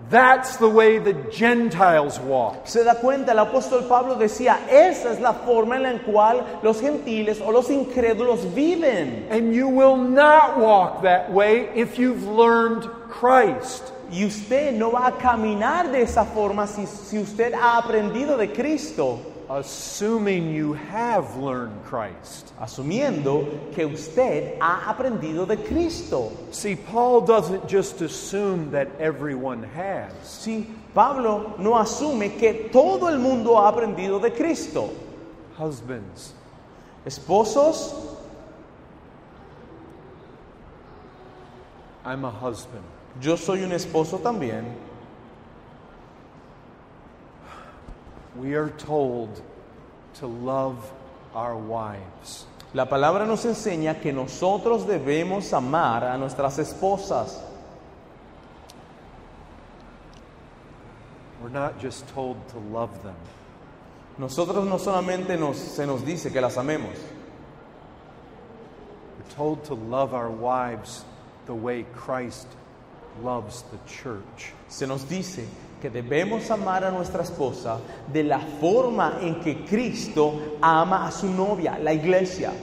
that's 0.09 0.57
the 0.57 0.67
way 0.67 0.99
the 0.99 1.13
Gentiles 1.31 2.19
walk. 2.19 2.67
Se 2.67 2.83
da 2.83 2.95
cuenta, 2.95 3.31
el 3.31 3.39
apóstol 3.39 3.87
Pablo 3.87 4.15
decía, 4.15 4.59
esa 4.69 5.11
es 5.11 5.19
la 5.19 5.33
forma 5.33 5.75
en 5.75 5.83
la 5.83 5.99
cual 6.03 6.59
los 6.61 6.79
gentiles 6.81 7.41
o 7.41 7.51
los 7.51 7.69
incrédulos 7.69 8.53
viven. 8.53 9.27
And 9.31 9.53
you 9.53 9.67
will 9.67 9.97
not 9.97 10.57
walk 10.57 11.03
that 11.03 11.31
way 11.31 11.69
if 11.75 11.97
you've 11.97 12.23
learned 12.23 12.83
Christ. 13.09 13.91
Y 14.11 14.25
usted 14.25 14.73
no 14.73 14.91
va 14.91 15.07
a 15.07 15.17
caminar 15.17 15.91
de 15.91 16.01
esa 16.03 16.25
forma 16.25 16.67
si, 16.67 16.85
si 16.85 17.17
usted 17.17 17.53
ha 17.53 17.77
aprendido 17.77 18.37
de 18.37 18.51
Cristo. 18.53 19.32
Assuming 19.49 20.53
you 20.53 20.73
have 20.73 21.35
learned 21.35 21.83
Christ. 21.83 22.53
asumiendo 22.59 23.71
que 23.73 23.85
usted 23.85 24.57
ha 24.59 24.85
aprendido 24.93 25.45
de 25.47 25.57
Cristo. 25.57 26.31
See, 26.51 26.75
Paul 26.75 27.21
doesn't 27.21 27.67
just 27.67 28.01
assume 28.01 28.71
that 28.71 28.87
everyone 28.99 29.63
has. 29.63 30.13
Sí, 30.23 30.65
Pablo 30.93 31.55
no 31.59 31.71
asume 31.73 32.37
que 32.39 32.69
todo 32.71 33.07
el 33.07 33.19
mundo 33.19 33.55
ha 33.57 33.67
aprendido 33.71 34.21
de 34.21 34.31
Cristo. 34.31 34.89
Husbands, 35.57 36.33
Esposos, 37.05 37.93
I'm 42.05 42.25
a 42.25 42.31
husband. 42.31 42.83
yo 43.21 43.35
soy 43.35 43.63
un 43.63 43.71
esposo 43.71 44.19
también. 44.19 44.63
We 48.35 48.55
are 48.55 48.69
told 48.69 49.41
to 50.15 50.27
love 50.27 50.91
our 51.35 51.55
wives. 51.55 52.45
La 52.73 52.85
palabra 52.85 53.27
nos 53.27 53.45
enseña 53.45 54.01
que 54.01 54.11
nosotros 54.11 54.85
debemos 54.85 55.53
amar 55.53 56.03
a 56.03 56.17
nuestras 56.17 56.57
esposas. 56.57 57.39
We're 61.41 61.49
not 61.49 61.79
just 61.79 62.07
told 62.09 62.37
to 62.49 62.59
love 62.59 63.03
them, 63.03 63.15
Nosotros 64.17 64.65
no 64.65 64.77
solamente 64.77 65.37
nos, 65.37 65.57
se 65.57 65.85
nos 65.85 66.01
dice 66.01 66.31
que 66.31 66.39
las 66.39 66.55
amemos, 66.55 66.97
we're 69.17 69.35
told 69.35 69.63
to 69.65 69.73
love 69.73 70.13
our 70.13 70.29
wives 70.29 71.03
the 71.45 71.53
way 71.53 71.85
Christ 71.93 72.47
loves 73.21 73.63
the 73.71 73.77
church. 73.91 74.53
se 74.69 74.85
nos 74.85 75.03
dice 75.03 75.45
que 75.83 75.89
debemos 75.89 76.49
amar 76.49 76.85
a 76.85 76.91
nuestra 76.91 77.23
esposa 77.23 77.77
de 78.07 78.23
la 78.23 78.39
forma 78.39 79.17
en 79.19 79.41
que 79.41 79.65
Cristo 79.65 80.55
ama 80.61 81.05
a 81.05 81.11
su 81.11 81.27
novia, 81.27 81.77
la 81.77 81.91
iglesia. 81.91 82.53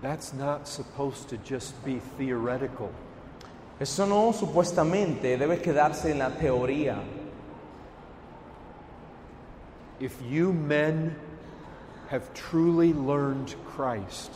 That's 0.00 0.32
not 0.32 0.68
supposed 0.68 1.28
to 1.30 1.36
just 1.38 1.74
be 1.84 1.98
theoretical. 2.16 2.92
Eso 3.80 4.06
no 4.06 4.32
supuestamente 4.32 5.36
debe 5.36 5.60
quedarse 5.60 6.12
en 6.12 6.20
la 6.20 6.30
teoría. 6.30 7.02
If 9.98 10.14
you 10.22 10.52
men 10.52 11.16
have 12.10 12.32
truly 12.34 12.92
learned 12.92 13.56
Christ, 13.66 14.30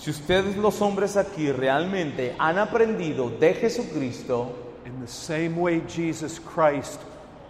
Si 0.00 0.10
ustedes 0.10 0.56
los 0.56 0.80
hombres 0.80 1.16
aquí 1.16 1.50
realmente 1.50 2.36
han 2.38 2.56
aprendido 2.58 3.30
de 3.30 3.52
Jesucristo, 3.54 4.52
in 4.86 5.00
the 5.00 5.08
same 5.08 5.56
way 5.56 5.82
Jesus 5.88 6.38
Christ 6.38 7.00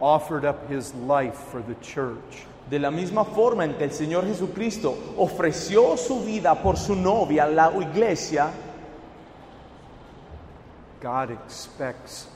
offered 0.00 0.46
up 0.46 0.66
his 0.70 0.94
life 0.94 1.36
for 1.52 1.60
the 1.60 1.74
church, 1.82 2.46
de 2.70 2.78
la 2.78 2.90
misma 2.90 3.26
forma 3.26 3.64
en 3.64 3.74
que 3.74 3.84
el 3.84 3.90
Señor 3.90 4.24
Jesucristo 4.26 4.96
ofreció 5.18 5.98
su 5.98 6.24
vida 6.24 6.54
por 6.62 6.78
su 6.78 6.94
novia, 6.94 7.46
la 7.46 7.70
iglesia, 7.70 8.50
God 11.00 11.30
expects 11.30 12.28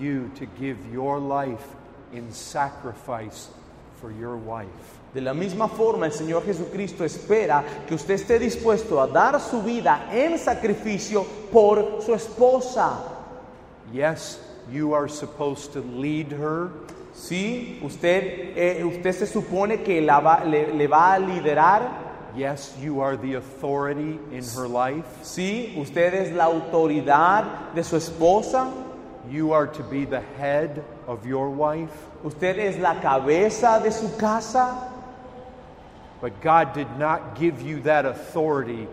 you 0.00 0.32
to 0.34 0.46
give 0.58 0.78
your 0.92 1.20
life 1.20 1.64
in 2.12 2.32
sacrifice 2.32 3.48
for 4.00 4.10
your 4.12 4.36
wife. 4.36 4.68
de 5.14 5.20
la 5.20 5.34
misma 5.34 5.66
forma 5.68 6.06
el 6.06 6.12
Señor 6.12 6.44
Jesucristo 6.44 7.04
espera 7.04 7.64
que 7.88 7.94
usted 7.96 8.14
esté 8.14 8.38
dispuesto 8.38 9.00
a 9.00 9.08
dar 9.08 9.40
su 9.40 9.60
vida 9.62 10.08
en 10.12 10.38
sacrificio 10.38 11.24
por 11.50 12.00
su 12.00 12.14
esposa. 12.14 12.98
Yes, 13.92 14.38
you 14.70 14.94
are 14.94 15.08
supposed 15.08 15.72
to 15.72 15.80
lead 15.80 16.32
her, 16.32 16.70
Sí, 17.12 17.80
usted, 17.82 18.56
eh, 18.56 18.84
usted 18.84 19.12
se 19.12 19.26
supone 19.26 19.82
que 19.82 20.00
la 20.00 20.20
va- 20.20 20.44
le, 20.44 20.72
le 20.72 20.86
va 20.86 21.14
a 21.14 21.18
liderar. 21.18 21.82
yes, 22.36 22.76
you 22.80 23.00
are 23.02 23.16
the 23.16 23.34
authority 23.34 24.18
in 24.30 24.44
her 24.56 24.68
life. 24.68 25.04
Sí, 25.24 25.74
usted 25.76 26.14
es 26.14 26.32
la 26.32 26.44
autoridad 26.44 27.72
de 27.74 27.82
su 27.82 27.96
esposa. 27.96 28.68
You 29.28 29.52
are 29.52 29.66
to 29.66 29.82
be 29.82 30.04
the 30.04 30.20
head 30.20 30.82
of 31.06 31.26
your 31.26 31.50
wife. 31.50 31.92
Usted 32.24 32.58
es 32.58 32.78
la 32.78 33.00
cabeza 33.00 33.80
de 33.82 33.90
su 33.90 34.08
casa. 34.18 34.90
But 36.20 36.40
God 36.40 36.72
did 36.74 36.98
not 36.98 37.38
give 37.38 37.62
you 37.62 37.80
that 37.82 38.06
authority 38.06 38.86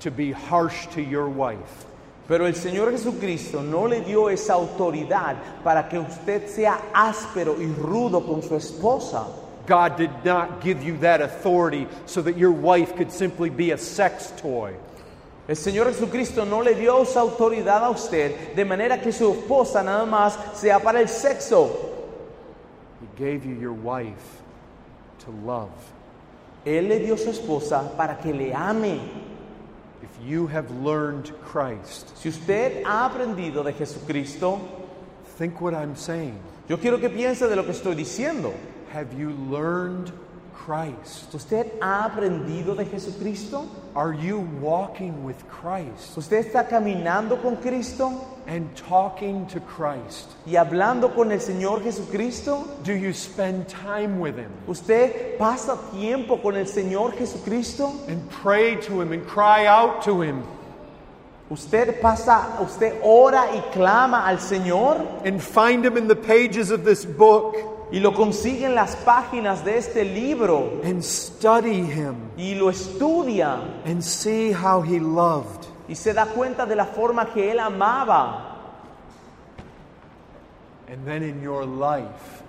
to 0.00 0.10
be 0.10 0.32
harsh 0.32 0.86
to 0.88 1.02
your 1.02 1.28
wife. 1.28 1.86
Pero 2.28 2.46
el 2.46 2.52
Señor 2.52 2.92
Jesucristo 2.92 3.60
no 3.60 3.86
le 3.86 4.00
dio 4.00 4.28
esa 4.28 4.52
autoridad 4.52 5.36
para 5.64 5.88
que 5.88 5.98
usted 5.98 6.48
sea 6.48 6.78
áspero 6.94 7.56
y 7.58 7.66
rudo 7.74 8.24
con 8.24 8.40
su 8.40 8.54
esposa. 8.54 9.26
God 9.66 9.96
did 9.96 10.10
not 10.24 10.62
give 10.62 10.82
you 10.82 10.96
that 10.98 11.20
authority 11.20 11.86
so 12.06 12.22
that 12.22 12.36
your 12.36 12.52
wife 12.52 12.96
could 12.96 13.10
simply 13.10 13.50
be 13.50 13.72
a 13.72 13.78
sex 13.78 14.32
toy. 14.36 14.74
El 15.48 15.56
Señor 15.56 15.88
Jesucristo 15.88 16.44
no 16.44 16.62
le 16.62 16.74
dio 16.74 17.02
esa 17.02 17.20
autoridad 17.20 17.84
a 17.84 17.90
usted 17.90 18.54
de 18.54 18.64
manera 18.64 19.00
que 19.00 19.10
su 19.10 19.32
esposa 19.32 19.82
nada 19.82 20.04
más 20.06 20.38
sea 20.54 20.78
para 20.78 21.00
el 21.00 21.08
sexo. 21.08 21.70
He 23.00 23.22
gave 23.22 23.44
you 23.44 23.54
your 23.60 23.72
wife 23.72 24.42
to 25.24 25.32
love. 25.44 25.70
Él 26.64 26.88
le 26.88 27.00
dio 27.00 27.16
su 27.16 27.30
esposa 27.30 27.96
para 27.96 28.18
que 28.18 28.32
le 28.32 28.52
ame. 28.54 29.00
If 30.02 30.10
you 30.26 30.46
have 30.46 30.70
learned 30.70 31.32
Christ, 31.50 32.16
Si 32.16 32.28
usted 32.28 32.82
ha 32.84 33.06
aprendido 33.06 33.64
de 33.64 33.72
Jesucristo, 33.72 34.60
think 35.38 35.60
what 35.60 35.74
I'm 35.74 35.96
saying. 35.96 36.38
yo 36.68 36.76
quiero 36.78 36.98
que 36.98 37.08
piense 37.08 37.48
de 37.48 37.56
lo 37.56 37.64
que 37.64 37.72
estoy 37.72 37.94
diciendo. 37.96 38.52
Have 38.92 39.14
you 39.18 39.30
learned 39.50 40.12
Christ? 40.66 41.32
¿Usted 41.34 41.66
ha 41.80 42.04
aprendido 42.04 42.76
de 42.76 42.84
Jesucristo? 42.84 43.66
Are 43.94 44.12
you 44.12 44.38
walking 44.60 45.24
with 45.24 45.36
Christ 45.48 46.16
¿Usted 46.16 46.44
está 46.46 46.68
caminando 46.68 47.40
con 47.42 47.56
Cristo 47.56 48.12
and 48.46 48.68
talking 48.76 49.46
to 49.46 49.60
Christ? 49.60 50.28
y 50.46 50.52
hablando 50.56 51.14
con 51.14 51.32
el 51.32 51.40
Señor 51.40 51.82
Jesucristo? 51.82 52.66
Do 52.84 52.92
you 52.92 53.12
spend 53.12 53.68
time 53.68 54.20
with 54.20 54.36
Him 54.36 54.50
¿Usted 54.68 55.38
pasa 55.38 55.78
tiempo 55.92 56.36
con 56.40 56.56
el 56.56 56.66
Señor 56.66 57.12
Jesucristo? 57.16 57.92
and 58.08 58.28
pray 58.30 58.76
to 58.76 59.00
Him 59.00 59.12
and 59.12 59.26
cry 59.26 59.66
out 59.66 60.02
to 60.02 60.20
Him 60.22 60.42
¿Usted 61.50 62.00
pasa, 62.00 62.58
usted 62.62 63.00
ora 63.02 63.48
y 63.56 63.60
clama 63.72 64.24
al 64.26 64.36
Señor 64.36 65.04
and 65.24 65.42
find 65.42 65.84
Him 65.84 65.96
in 65.96 66.06
the 66.06 66.14
pages 66.14 66.70
of 66.70 66.84
this 66.84 67.04
book 67.04 67.56
y 67.92 68.00
lo 68.00 68.12
consigue 68.14 68.66
en 68.66 68.74
las 68.74 68.96
páginas 68.96 69.64
de 69.64 69.78
este 69.78 70.04
libro 70.04 70.80
and 70.84 71.02
study 71.02 71.80
Him 71.80 72.14
y 72.36 72.54
lo 72.54 72.70
estudia 72.70 73.60
and 73.84 74.02
see 74.02 74.52
how 74.52 74.82
He 74.82 75.00
loved? 75.00 75.70
y 75.90 75.96
se 75.96 76.14
da 76.14 76.26
cuenta 76.26 76.64
de 76.64 76.76
la 76.76 76.86
forma 76.86 77.26
que 77.26 77.50
Él 77.50 77.58
amaba? 77.58 78.46
And 80.88 81.04
then 81.04 81.24
in 81.24 81.42
your 81.42 81.66
life, 81.66 82.42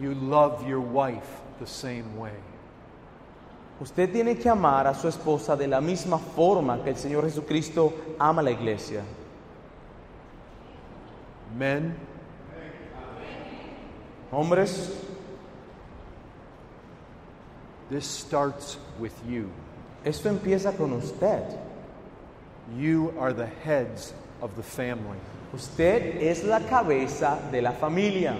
you 0.00 0.14
love 0.14 0.64
your 0.66 0.80
wife 0.80 1.42
the 1.58 1.66
same 1.66 2.16
way. 2.16 2.32
Usted 3.80 4.12
tiene 4.12 4.36
que 4.36 4.48
amar 4.48 4.86
a 4.86 4.94
su 4.94 5.08
esposa 5.08 5.56
de 5.56 5.66
la 5.66 5.80
misma 5.80 6.18
forma 6.18 6.80
que 6.84 6.90
el 6.90 6.96
Señor 6.96 7.24
Jesucristo 7.24 7.92
ama 8.20 8.40
a 8.40 8.44
la 8.44 8.50
iglesia. 8.52 9.02
Men, 11.58 11.96
Hombres, 14.34 14.90
this 17.88 18.04
starts 18.04 18.78
with 18.98 19.14
you. 19.28 19.48
esto 20.04 20.28
empieza 20.28 20.76
con 20.76 20.92
usted. 20.92 21.44
You 22.76 23.14
are 23.18 23.32
the 23.32 23.46
heads 23.46 24.12
of 24.42 24.56
the 24.56 24.62
family. 24.62 25.18
Usted 25.52 26.20
es 26.20 26.42
la 26.42 26.60
cabeza 26.60 27.38
de 27.52 27.62
la 27.62 27.70
familia. 27.72 28.36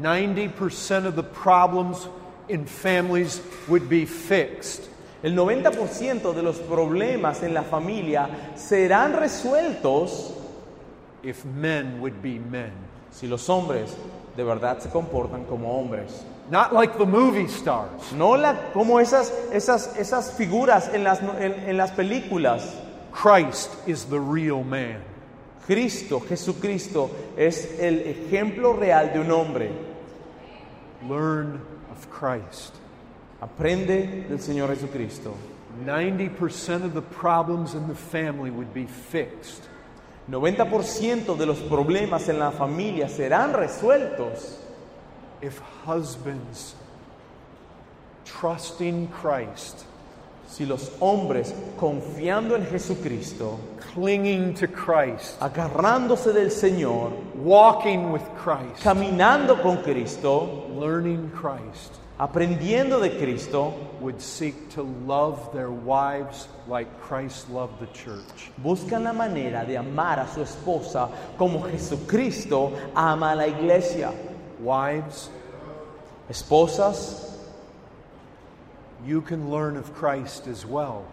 90% 0.00 1.04
of 1.04 1.16
the 1.16 1.22
problems 1.22 2.08
in 2.48 2.64
families 2.64 3.42
would 3.68 3.88
be 3.88 4.06
fixed 4.06 4.88
El 5.24 5.34
90% 5.34 6.34
de 6.34 6.42
los 6.42 6.58
problemas 6.58 7.42
en 7.42 7.54
la 7.54 7.62
familia 7.62 8.28
serán 8.56 9.14
resueltos 9.14 10.34
if 11.22 11.46
men 11.46 11.98
would 11.98 12.20
be 12.20 12.38
men. 12.38 12.72
Si 13.14 13.26
los 13.26 13.48
hombres 13.48 13.96
de 14.36 14.44
verdad 14.44 14.78
se 14.80 14.90
comportan 14.90 15.44
como 15.44 15.78
hombres. 15.78 16.24
Not 16.50 16.72
like 16.72 16.98
the 16.98 17.06
movie 17.06 17.46
stars. 17.48 18.12
No 18.12 18.36
la, 18.36 18.72
como 18.74 19.00
esas, 19.00 19.32
esas, 19.52 19.96
esas 19.96 20.32
figuras 20.32 20.90
en 20.92 21.02
las, 21.04 21.20
en- 21.22 21.68
en 21.68 21.76
las 21.76 21.92
películas. 21.92 22.74
Christ 23.12 23.70
is 23.86 24.04
the 24.06 24.18
real 24.18 24.62
man. 24.64 24.98
Cristo, 25.66 26.20
Jesucristo, 26.20 27.10
es 27.36 27.78
el 27.80 28.00
ejemplo 28.00 28.74
real 28.74 29.12
de 29.14 29.20
un 29.20 29.30
hombre. 29.30 29.70
Learn 31.08 31.60
of 31.92 32.06
Christ. 32.10 32.74
Aprende 33.40 34.26
del 34.28 34.40
Señor 34.40 34.68
Jesucristo. 34.70 35.34
90% 35.84 36.84
of 36.84 36.94
the 36.94 37.02
problems 37.02 37.74
in 37.74 37.88
the 37.88 37.94
family 37.94 38.50
would 38.50 38.72
be 38.74 38.86
fixed 38.86 39.62
90% 40.28 41.36
de 41.36 41.46
los 41.46 41.58
problemas 41.58 42.28
en 42.28 42.38
la 42.38 42.50
familia 42.50 43.08
serán 43.08 43.52
resueltos 43.52 44.58
if 45.42 45.60
husbands 45.84 46.74
trusting 48.24 49.08
Christ, 49.08 49.84
si 50.46 50.64
los 50.64 50.90
hombres, 51.00 51.54
confiando 51.78 52.56
en 52.56 52.66
Jesucristo, 52.66 53.58
clinging 53.92 54.54
to 54.54 54.66
Christ, 54.68 55.40
agarrándose 55.40 56.32
del 56.32 56.50
Señor, 56.50 57.12
walking 57.36 58.10
with 58.10 58.22
Christ, 58.36 58.82
caminando 58.82 59.60
con 59.62 59.82
Cristo, 59.82 60.66
learning 60.70 61.30
Christ, 61.30 62.00
aprendiendo 62.18 63.00
de 63.00 63.10
Cristo, 63.18 63.74
would 64.00 64.20
seek 64.20 64.70
to 64.70 64.82
love 64.82 65.52
their 65.52 65.70
wives 65.70 66.48
like 66.68 67.00
Christ 67.00 67.50
loved 67.50 67.80
the 67.80 67.86
church. 67.88 68.50
buscan 68.62 69.04
la 69.04 69.12
manera 69.12 69.64
de 69.66 69.76
amar 69.76 70.20
a 70.20 70.28
su 70.28 70.40
esposa 70.40 71.10
como 71.36 71.60
Jesucristo 71.60 72.72
ama 72.94 73.32
a 73.32 73.34
la 73.34 73.44
iglesia. 73.44 74.12
Wives, 74.60 75.28
Esposas, 76.30 77.36
you 79.04 79.20
can 79.20 79.50
learn 79.50 79.76
of 79.76 79.92
Christ 79.94 80.46
as 80.46 80.64
well. 80.64 81.04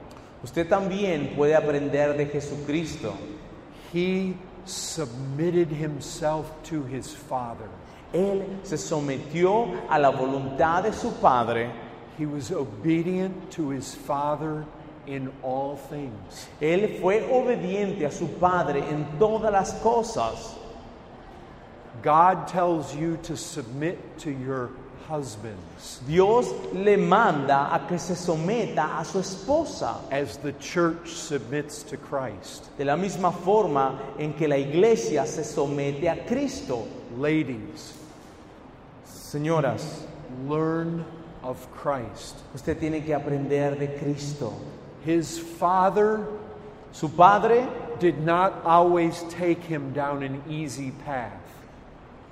usted 0.44 0.70
también 0.70 1.36
puede 1.36 1.56
aprender 1.56 2.16
de 2.16 2.26
Jesucristo. 2.26 3.16
He 3.92 4.38
submitted 4.66 5.70
himself 5.70 6.52
to 6.64 6.84
his 6.84 7.14
Father. 7.14 7.68
Él 8.14 8.60
se 8.64 8.78
sometió 8.78 9.68
a 9.90 9.98
la 9.98 10.12
voluntad 10.12 10.84
de 10.84 10.94
su 10.94 11.12
Padre. 11.22 11.72
He 12.18 12.26
was 12.26 12.52
obedient 12.52 13.52
to 13.52 13.70
his 13.70 13.96
Father 13.96 14.66
in 15.08 15.32
all 15.42 15.78
things. 15.78 16.48
Él 16.62 17.00
fue 17.00 17.22
obediente 17.32 18.06
a 18.06 18.12
su 18.12 18.28
Padre 18.28 18.82
en 18.90 19.06
todas 19.18 19.52
las 19.52 19.74
cosas. 19.82 20.56
God 22.02 22.48
tells 22.48 22.96
you 22.96 23.18
to 23.24 23.38
submit 23.38 24.18
to 24.20 24.32
your 24.32 24.72
husbands 25.08 26.02
Dios 26.08 26.54
le 26.74 26.96
manda 26.96 27.70
a 27.74 27.86
que 27.88 27.98
se 28.00 28.16
someta 28.16 29.00
a 29.00 29.06
su 29.06 29.20
esposa. 29.20 29.96
as 30.10 30.38
the 30.38 30.54
church 30.54 31.10
submits 31.10 31.84
to 31.84 31.98
Christ. 31.98 32.70
De 32.78 32.86
la 32.86 32.96
misma 32.96 33.32
forma 33.32 34.00
en 34.18 34.34
que 34.34 34.48
la 34.48 34.56
iglesia 34.56 35.26
se 35.26 35.42
somete 35.44 36.08
a 36.08 36.26
Cristo. 36.26 36.88
Ladies, 37.18 37.94
Señoras, 39.32 40.06
learn 40.46 41.06
of 41.42 41.56
Christ. 41.72 42.36
usted 42.54 42.78
tiene 42.78 43.00
que 43.00 43.14
aprender 43.14 43.80
de 43.80 43.88
Cristo. 43.98 44.52
His 45.06 45.40
Father 45.40 46.28
Su 46.92 47.08
Padre 47.08 47.66
did 47.98 48.26
not 48.26 48.62
always 48.66 49.24
take 49.30 49.64
him 49.64 49.94
down 49.94 50.22
an 50.22 50.44
easy 50.50 50.92
path. 51.06 51.32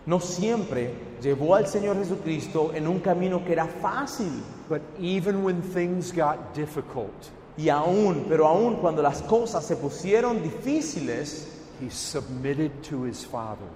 no 0.05 0.19
siempre 0.19 0.93
llevó 1.21 1.55
al 1.55 1.67
Señor 1.67 1.95
Jesucristo 1.95 2.73
en 2.75 2.85
un 2.85 2.99
camino 2.99 3.45
que 3.45 3.53
era 3.53 3.65
fácil. 3.81 4.43
But 4.67 4.81
even 4.99 5.41
when 5.41 5.61
things 5.61 6.11
got 6.11 6.53
difficult, 6.53 7.29
Y 7.57 7.69
aún, 7.69 8.25
pero 8.27 8.45
aún 8.45 8.81
cuando 8.81 9.01
las 9.01 9.21
cosas 9.21 9.63
se 9.65 9.77
pusieron 9.77 10.43
difíciles, 10.43 11.47
he 11.79 11.89
submitted 11.89 12.83
to 12.83 13.05
his 13.05 13.23
Father. 13.23 13.69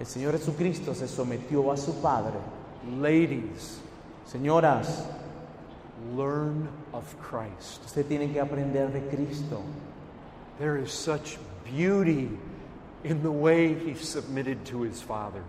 el 0.00 0.06
Señor 0.06 0.32
Jesucristo 0.38 0.94
se 0.94 1.06
sometió 1.06 1.70
a 1.70 1.76
su 1.76 1.92
Padre. 2.00 2.38
Ladies, 2.86 3.80
Señoras, 4.26 5.04
learn 6.16 6.68
of 6.92 7.14
Christ. 7.20 7.84
usted 7.84 8.06
tiene 8.06 8.32
que 8.32 8.40
aprender 8.40 8.88
de 8.92 9.00
Cristo. 9.14 9.62
There 10.58 10.76
is 10.76 10.92
such 10.92 11.38
beauty 11.64 12.30
in 13.04 13.22
the 13.22 13.30
way 13.30 13.74
he 13.74 13.94
submitted 13.94 14.64
to 14.66 14.82
his 14.82 15.00
Father. 15.02 15.42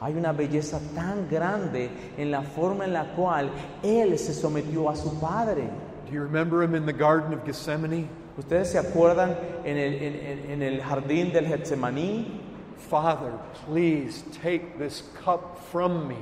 Hay 0.00 0.12
una 0.12 0.34
belleza 0.34 0.80
tan 0.94 1.28
grande 1.28 1.88
en 2.18 2.30
la 2.30 2.42
forma 2.42 2.84
en 2.84 2.92
la 2.92 3.04
cual 3.14 3.50
Él 3.82 4.18
se 4.18 4.32
sometió 4.32 4.90
a 4.90 4.96
su 4.96 5.10
Padre. 5.20 5.70
Do 6.06 6.12
you 6.12 6.20
remember 6.20 6.62
him 6.62 6.74
in 6.74 6.84
the 6.84 6.92
Garden 6.92 7.32
of 7.32 7.44
Gethsemane? 7.46 8.08
¿Ustedes 8.36 8.72
se 8.72 8.78
acuerdan 8.78 9.36
en 9.64 9.76
el, 9.78 9.94
en- 9.94 10.14
en- 10.14 10.50
en 10.50 10.62
el 10.62 10.80
jardín 10.82 11.32
del 11.32 11.46
Getsemaní? 11.46 12.40
Father, 12.76 13.32
please 13.66 14.22
take 14.42 14.76
this 14.78 15.02
cup 15.24 15.58
from 15.70 16.06
me. 16.08 16.16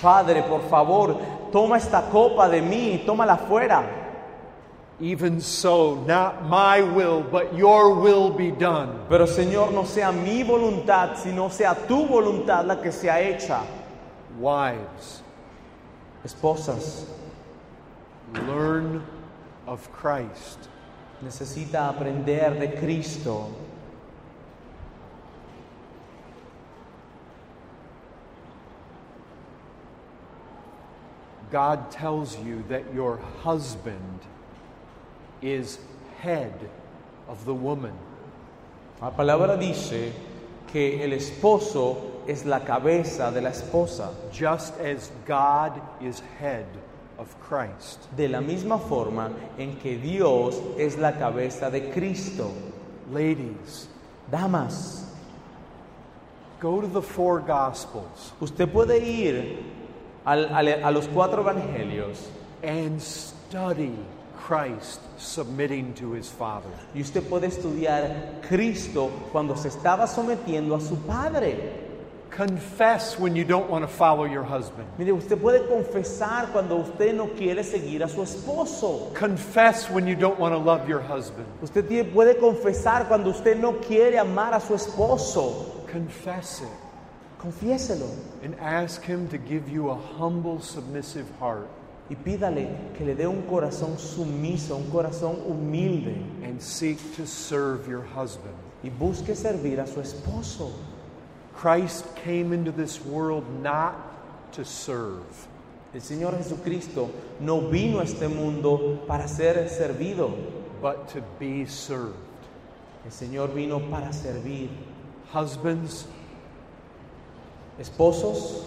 Padre, 0.00 0.42
por 0.42 0.62
favor, 0.68 1.16
toma 1.52 1.76
esta 1.76 2.02
copa 2.10 2.48
de 2.48 2.60
mí, 2.60 3.02
tómala 3.06 3.36
fuera. 3.36 3.84
Even 5.00 5.40
so, 5.40 5.96
not 6.06 6.48
my 6.48 6.80
will, 6.82 7.22
but 7.22 7.54
your 7.54 7.94
will 7.94 8.30
be 8.30 8.50
done. 8.50 9.06
Pero 9.08 9.26
Señor, 9.26 9.72
no 9.72 9.84
sea 9.84 10.12
mi 10.12 10.42
voluntad, 10.44 11.16
sino 11.16 11.48
sea 11.50 11.74
tu 11.74 12.06
voluntad 12.06 12.64
la 12.64 12.76
que 12.76 12.92
sea 12.92 13.20
hecha. 13.20 13.60
Wives, 14.38 15.22
Esposas, 16.24 17.06
learn 18.46 19.02
of 19.66 19.88
Christ. 19.92 20.68
necesita 21.24 21.88
aprender 21.88 22.58
de 22.58 22.74
Cristo. 22.74 23.48
God 31.54 31.92
tells 31.92 32.36
you 32.40 32.64
that 32.68 32.82
your 32.92 33.18
husband 33.44 34.18
is 35.40 35.78
head 36.20 36.52
of 37.28 37.44
the 37.44 37.54
woman. 37.54 37.96
La 39.00 39.12
palabra 39.12 39.56
dice 39.56 40.12
que 40.66 41.00
el 41.00 41.10
esposo 41.10 42.26
es 42.26 42.44
la 42.44 42.58
cabeza 42.58 43.30
de 43.32 43.40
la 43.40 43.50
esposa. 43.50 44.12
just 44.32 44.76
as 44.80 45.12
God 45.26 45.80
is 46.02 46.18
head 46.40 46.66
of 47.18 47.32
Christ. 47.38 48.08
De 48.16 48.26
la 48.26 48.40
misma 48.40 48.80
forma 48.80 49.32
en 49.56 49.76
que 49.76 49.96
Dios 49.96 50.58
es 50.76 50.96
la 50.96 51.12
cabeza 51.12 51.70
de 51.70 51.92
Cristo. 51.92 52.52
Ladies, 53.12 53.86
Damas, 54.28 55.06
go 56.58 56.80
to 56.80 56.88
the 56.88 57.02
four 57.02 57.38
Gospels 57.38 58.32
usted 58.40 58.72
puede 58.72 59.00
ir 59.00 59.58
al- 60.24 60.46
al- 60.54 60.82
a 60.84 60.90
los 60.90 61.06
cuatro 61.08 61.42
evangelios 61.42 62.28
and 62.62 63.00
study 63.00 63.94
Christ 64.46 65.00
submitting 65.18 65.94
to 65.94 66.12
his 66.14 66.28
Father. 66.30 66.68
y 66.94 67.00
usted 67.00 67.22
puede 67.28 67.46
estudiar 67.46 68.40
Cristo 68.48 69.10
cuando 69.32 69.56
se 69.56 69.68
estaba 69.68 70.06
sometiendo 70.06 70.74
a 70.76 70.80
su 70.80 70.96
Padre. 71.06 71.82
Confess 72.30 73.16
when 73.20 73.36
you 73.36 73.44
don't 73.44 73.70
want 73.70 73.84
to 73.84 73.88
follow 73.88 74.24
your 74.24 74.42
husband. 74.42 74.84
Mire, 74.98 75.12
usted 75.12 75.38
puede 75.40 75.68
confesar 75.68 76.48
cuando 76.52 76.76
usted 76.78 77.14
no 77.14 77.28
quiere 77.28 77.62
seguir 77.62 78.02
a 78.02 78.08
su 78.08 78.22
esposo. 78.22 79.12
Confess 79.14 79.88
when 79.88 80.08
you 80.08 80.16
don't 80.16 80.38
want 80.40 80.52
to 80.52 80.58
love 80.58 80.88
your 80.88 81.00
husband. 81.00 81.46
Usted 81.62 81.86
puede 82.12 82.36
confesar 82.38 83.06
cuando 83.06 83.30
usted 83.30 83.56
no 83.56 83.74
quiere 83.74 84.18
amar 84.18 84.52
a 84.52 84.58
su 84.60 84.74
esposo. 84.74 85.86
Confess 85.92 86.62
it 86.62 86.68
Confiéselo 87.44 88.08
and 88.42 88.54
ask 88.58 89.02
him 89.02 89.28
to 89.28 89.36
give 89.36 89.68
you 89.68 89.90
a 89.90 89.94
humble, 89.94 90.60
submissive 90.62 91.26
heart 91.38 91.68
y 92.08 92.16
pídale 92.16 92.68
que 92.96 93.04
le 93.04 93.14
dé 93.14 93.26
un 93.26 93.42
corazón 93.42 93.98
sumiso, 93.98 94.76
un 94.76 94.90
corazón 94.90 95.36
humilde 95.46 96.16
and 96.42 96.60
seek 96.60 96.98
to 97.16 97.26
serve 97.26 97.86
your 97.86 98.00
husband. 98.02 98.54
y 98.82 98.88
busque 98.88 99.34
servir 99.36 99.78
a 99.78 99.86
su 99.86 100.00
esposo. 100.00 100.72
Christ 101.54 102.06
came 102.16 102.52
into 102.54 102.72
this 102.72 103.04
world 103.04 103.44
not 103.62 103.94
to 104.52 104.64
serve, 104.64 105.48
El 105.92 106.00
Señor 106.00 106.36
Jesucristo 106.38 107.10
no 107.40 107.60
vino 107.60 108.00
a 108.00 108.04
este 108.04 108.28
mundo 108.28 109.04
para 109.06 109.28
ser 109.28 109.68
servido. 109.68 110.32
but 110.80 111.08
to 111.08 111.22
be 111.38 111.66
served. 111.66 112.16
El 113.04 113.10
Señor 113.10 113.54
vino 113.54 113.80
para 113.90 114.12
servir. 114.12 114.70
Husbands, 115.32 116.06
Esposos, 117.80 118.64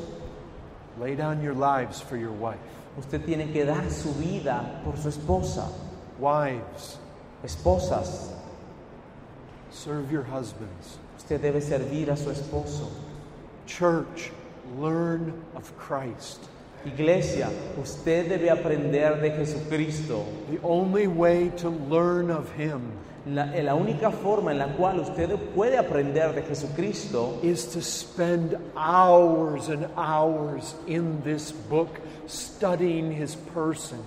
lay 0.99 1.15
down 1.15 1.41
your 1.41 1.53
lives 1.53 2.01
for 2.01 2.17
your 2.17 2.31
wife. 2.31 2.59
usted 2.97 3.23
tiene 3.25 3.51
que 3.53 3.63
dar 3.63 3.89
su 3.89 4.11
vida 4.13 4.81
por 4.83 4.97
su 4.97 5.09
esposa. 5.09 5.67
Wives, 6.19 6.97
Esposas, 7.43 8.31
serve 9.69 10.11
your 10.11 10.23
husbands. 10.23 10.97
usted 11.17 11.39
debe 11.41 11.61
servir 11.61 12.09
a 12.09 12.17
su 12.17 12.31
esposo. 12.31 12.89
Church, 13.67 14.31
learn 14.77 15.33
of 15.55 15.77
Christ. 15.77 16.49
Iglesia, 16.85 17.49
usted 17.79 18.29
debe 18.29 18.49
aprender 18.49 19.21
de 19.21 19.29
Jesucristo. 19.31 20.25
The 20.49 20.59
only 20.63 21.07
way 21.07 21.49
to 21.57 21.69
learn 21.69 22.31
of 22.31 22.51
Him 22.53 22.91
La, 23.33 23.45
la 23.45 23.75
única 23.75 24.09
forma 24.11 24.51
en 24.51 24.59
la 24.59 24.67
cual 24.67 24.99
usted 24.99 25.35
puede 25.53 25.77
aprender 25.77 26.33
de 26.33 26.43
Jesucristo 26.43 27.39
is 27.43 27.65
to 27.67 27.81
spend 27.81 28.57
hours 28.75 29.69
and 29.69 29.85
hours 29.97 30.75
in 30.87 31.21
this 31.23 31.53
book 31.69 31.99
studying 32.27 33.11
His 33.11 33.35
person. 33.53 33.99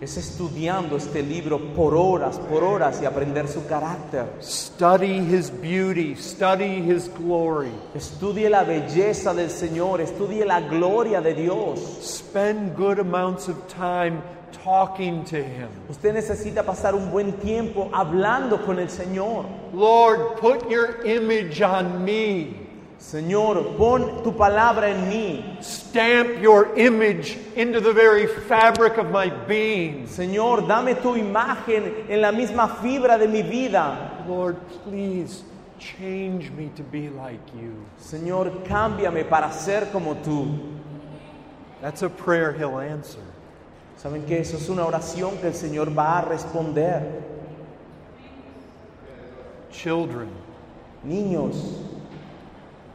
es 0.00 0.16
estudiando 0.18 0.96
este 0.96 1.22
libro 1.22 1.58
por 1.74 1.94
horas, 1.94 2.38
por 2.38 2.62
horas 2.62 3.00
y 3.00 3.06
aprender 3.06 3.48
su 3.48 3.66
carácter. 3.66 4.26
Study 4.42 5.20
His 5.20 5.50
beauty, 5.50 6.14
study 6.16 6.82
His 6.86 7.10
glory. 7.18 7.72
Estudie 7.94 8.50
la 8.50 8.62
belleza 8.62 9.32
del 9.32 9.50
Señor, 9.50 10.00
estudie 10.00 10.44
la 10.44 10.60
gloria 10.60 11.20
de 11.20 11.34
Dios. 11.34 11.80
Spend 12.02 12.76
good 12.76 12.98
amounts 12.98 13.48
of 13.48 13.56
time 13.68 14.20
talking 14.66 15.24
to 15.24 15.36
Him. 15.36 15.68
Usted 15.88 16.12
necesita 16.12 16.64
pasar 16.64 16.94
un 16.94 17.10
buen 17.12 17.32
tiempo 17.34 17.88
hablando 17.92 18.64
con 18.64 18.80
el 18.80 18.88
Señor. 18.88 19.46
Lord, 19.72 20.38
put 20.38 20.68
your 20.68 21.06
image 21.06 21.62
on 21.62 22.04
me. 22.04 22.66
Señor, 22.98 23.76
pon 23.76 24.24
tu 24.24 24.32
palabra 24.32 24.88
en 24.88 25.08
mí. 25.08 25.62
Stamp 25.62 26.40
your 26.40 26.76
image 26.76 27.38
into 27.54 27.80
the 27.80 27.92
very 27.92 28.26
fabric 28.26 28.98
of 28.98 29.12
my 29.12 29.28
being. 29.46 30.06
Señor, 30.06 30.66
dame 30.66 30.96
tu 30.96 31.14
imagen 31.14 32.10
en 32.10 32.20
la 32.20 32.32
misma 32.32 32.66
fibra 32.82 33.18
de 33.18 33.28
mi 33.28 33.42
vida. 33.42 34.24
Lord, 34.26 34.56
please 34.82 35.44
change 35.78 36.50
me 36.50 36.70
to 36.74 36.82
be 36.82 37.08
like 37.10 37.40
you. 37.54 37.72
Señor, 38.00 38.64
cámbiame 38.66 39.28
para 39.28 39.52
ser 39.52 39.92
como 39.92 40.16
tú. 40.16 40.58
That's 41.80 42.02
a 42.02 42.08
prayer 42.08 42.52
He'll 42.52 42.80
answer. 42.80 43.22
¿Saben 44.06 44.22
que 44.24 44.38
eso 44.38 44.56
es 44.56 44.68
una 44.68 44.86
oración 44.86 45.36
que 45.38 45.48
el 45.48 45.54
Señor 45.54 45.90
va 45.98 46.20
a 46.20 46.22
responder? 46.22 47.02
Children, 49.72 50.28
Niños, 51.04 51.56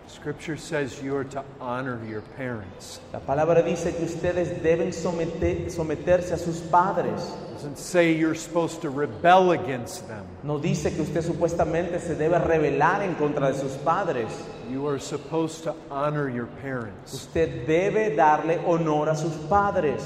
Scripture 0.08 0.56
says 0.56 1.02
you 1.04 1.14
are 1.18 1.26
to 1.26 1.44
honor 1.60 2.00
your 2.10 2.22
parents. 2.38 3.02
la 3.12 3.20
palabra 3.20 3.62
dice 3.62 3.94
que 3.94 4.06
ustedes 4.06 4.64
deben 4.64 4.94
somete- 4.94 5.70
someterse 5.70 6.32
a 6.32 6.38
sus 6.38 6.62
padres. 6.62 7.30
Doesn't 7.56 7.78
say 7.78 8.14
you're 8.14 8.34
supposed 8.34 8.82
to 8.82 8.90
rebel 8.90 9.52
against 9.52 10.08
them. 10.08 10.24
No 10.44 10.60
dice 10.60 10.96
que 10.96 11.02
usted 11.02 11.24
supuestamente 11.26 12.00
se 12.00 12.16
debe 12.16 12.40
rebelar 12.40 13.02
en 13.02 13.16
contra 13.16 13.52
de 13.52 13.60
sus 13.60 13.74
padres. 13.84 14.32
You 14.72 14.88
are 14.88 14.98
supposed 14.98 15.66
to 15.66 15.76
honor 15.90 16.30
your 16.30 16.48
parents. 16.62 17.14
Usted 17.14 17.68
debe 17.68 18.16
darle 18.16 18.64
honor 18.66 19.10
a 19.10 19.16
sus 19.18 19.36
padres. 19.50 20.02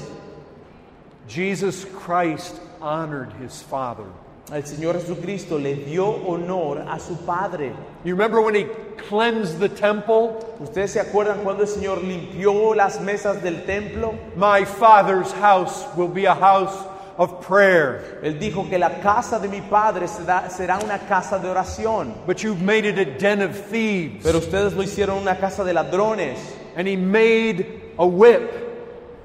Jesus 1.28 1.84
Christ 1.84 2.54
honored 2.80 3.32
his 3.40 3.62
father. 3.62 4.04
El 4.52 4.62
Señor 4.62 4.94
Jesucristo 4.94 5.60
le 5.60 5.74
dio 5.74 6.04
honor 6.28 6.78
a 6.88 7.00
su 7.00 7.16
padre. 7.26 7.72
You 8.04 8.14
remember 8.14 8.40
when 8.40 8.54
he 8.54 8.64
cleansed 9.08 9.58
the 9.58 9.68
temple? 9.68 10.36
¿Ustedes 10.60 10.92
se 10.92 11.00
acuerdan 11.00 11.42
cuando 11.42 11.62
el 11.62 11.68
Señor 11.68 11.98
limpió 12.04 12.76
las 12.76 13.00
mesas 13.00 13.42
del 13.42 13.64
templo? 13.66 14.16
My 14.36 14.64
father's 14.64 15.32
house 15.32 15.84
will 15.96 16.06
be 16.08 16.26
a 16.26 16.34
house 16.34 16.72
of 17.18 17.40
prayer, 17.44 18.20
Él 18.22 18.38
dijo 18.38 18.68
que 18.68 18.78
la 18.78 19.00
casa 19.00 19.40
de 19.40 19.48
mi 19.48 19.62
padre 19.62 20.06
será, 20.06 20.48
será 20.50 20.78
una 20.84 20.98
casa 21.08 21.38
de 21.38 21.48
oración. 21.48 22.14
but 22.26 22.42
you've 22.44 22.60
made 22.62 22.84
it 22.84 22.98
a 22.98 23.18
den 23.18 23.40
of 23.40 23.56
thieves. 23.68 24.22
Pero 24.22 24.38
ustedes 24.38 24.74
lo 24.74 24.82
hicieron 24.82 25.22
una 25.22 25.34
casa 25.40 25.64
de 25.64 25.72
ladrones. 25.72 26.38
And 26.76 26.86
he 26.86 26.94
made 26.94 27.66
a 27.98 28.06
whip 28.06 28.52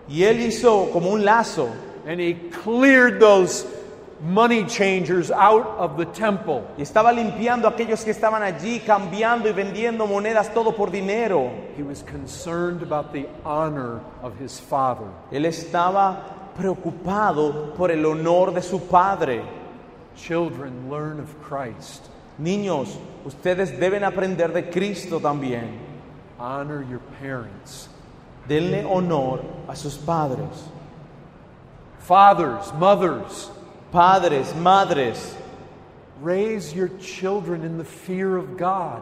Y 0.07 0.23
él 0.23 0.39
hizo 0.39 0.89
como 0.91 1.11
un 1.11 1.23
lazo 1.23 1.69
and 2.05 2.19
he 2.19 2.33
cleared 2.33 3.19
those 3.19 3.65
money 4.21 4.63
changers 4.65 5.31
out 5.31 5.65
of 5.77 5.97
the 5.97 6.05
temple. 6.05 6.67
y 6.77 6.83
estaba 6.83 7.11
limpiando 7.11 7.67
a 7.67 7.71
aquellos 7.71 8.03
que 8.03 8.11
estaban 8.11 8.43
allí, 8.43 8.79
cambiando 8.79 9.49
y 9.49 9.53
vendiendo 9.53 10.07
monedas 10.07 10.53
todo 10.53 10.71
por 10.71 10.91
dinero. 10.91 11.51
He 11.75 11.83
was 11.83 12.03
concerned 12.03 12.83
about 12.83 13.13
the 13.13 13.27
honor 13.43 14.01
of 14.21 14.37
his 14.39 14.59
father. 14.59 15.07
Él 15.31 15.45
estaba 15.45 16.53
preocupado 16.55 17.73
por 17.75 17.91
el 17.91 18.05
honor 18.05 18.53
de 18.53 18.61
su 18.61 18.79
padre. 18.79 19.41
Children, 20.15 20.89
learn 20.89 21.19
of 21.19 21.33
Christ. 21.41 22.07
Niños, 22.37 22.97
ustedes 23.25 23.71
deben 23.79 24.03
aprender 24.03 24.53
de 24.53 24.69
Cristo 24.69 25.19
también. 25.19 25.79
Honor 26.39 26.83
your 26.83 27.01
parents. 27.19 27.87
Denle 28.47 28.83
honor 28.85 29.41
a 29.67 29.75
sus 29.75 29.97
padres. 29.97 30.69
Fathers, 32.01 32.71
mothers, 32.73 33.49
Padres, 33.91 34.53
madres, 34.55 35.35
raise 36.21 36.73
your 36.73 36.89
children 36.99 37.63
in 37.63 37.77
the 37.77 37.85
fear 37.85 38.37
of 38.37 38.57
God. 38.57 39.01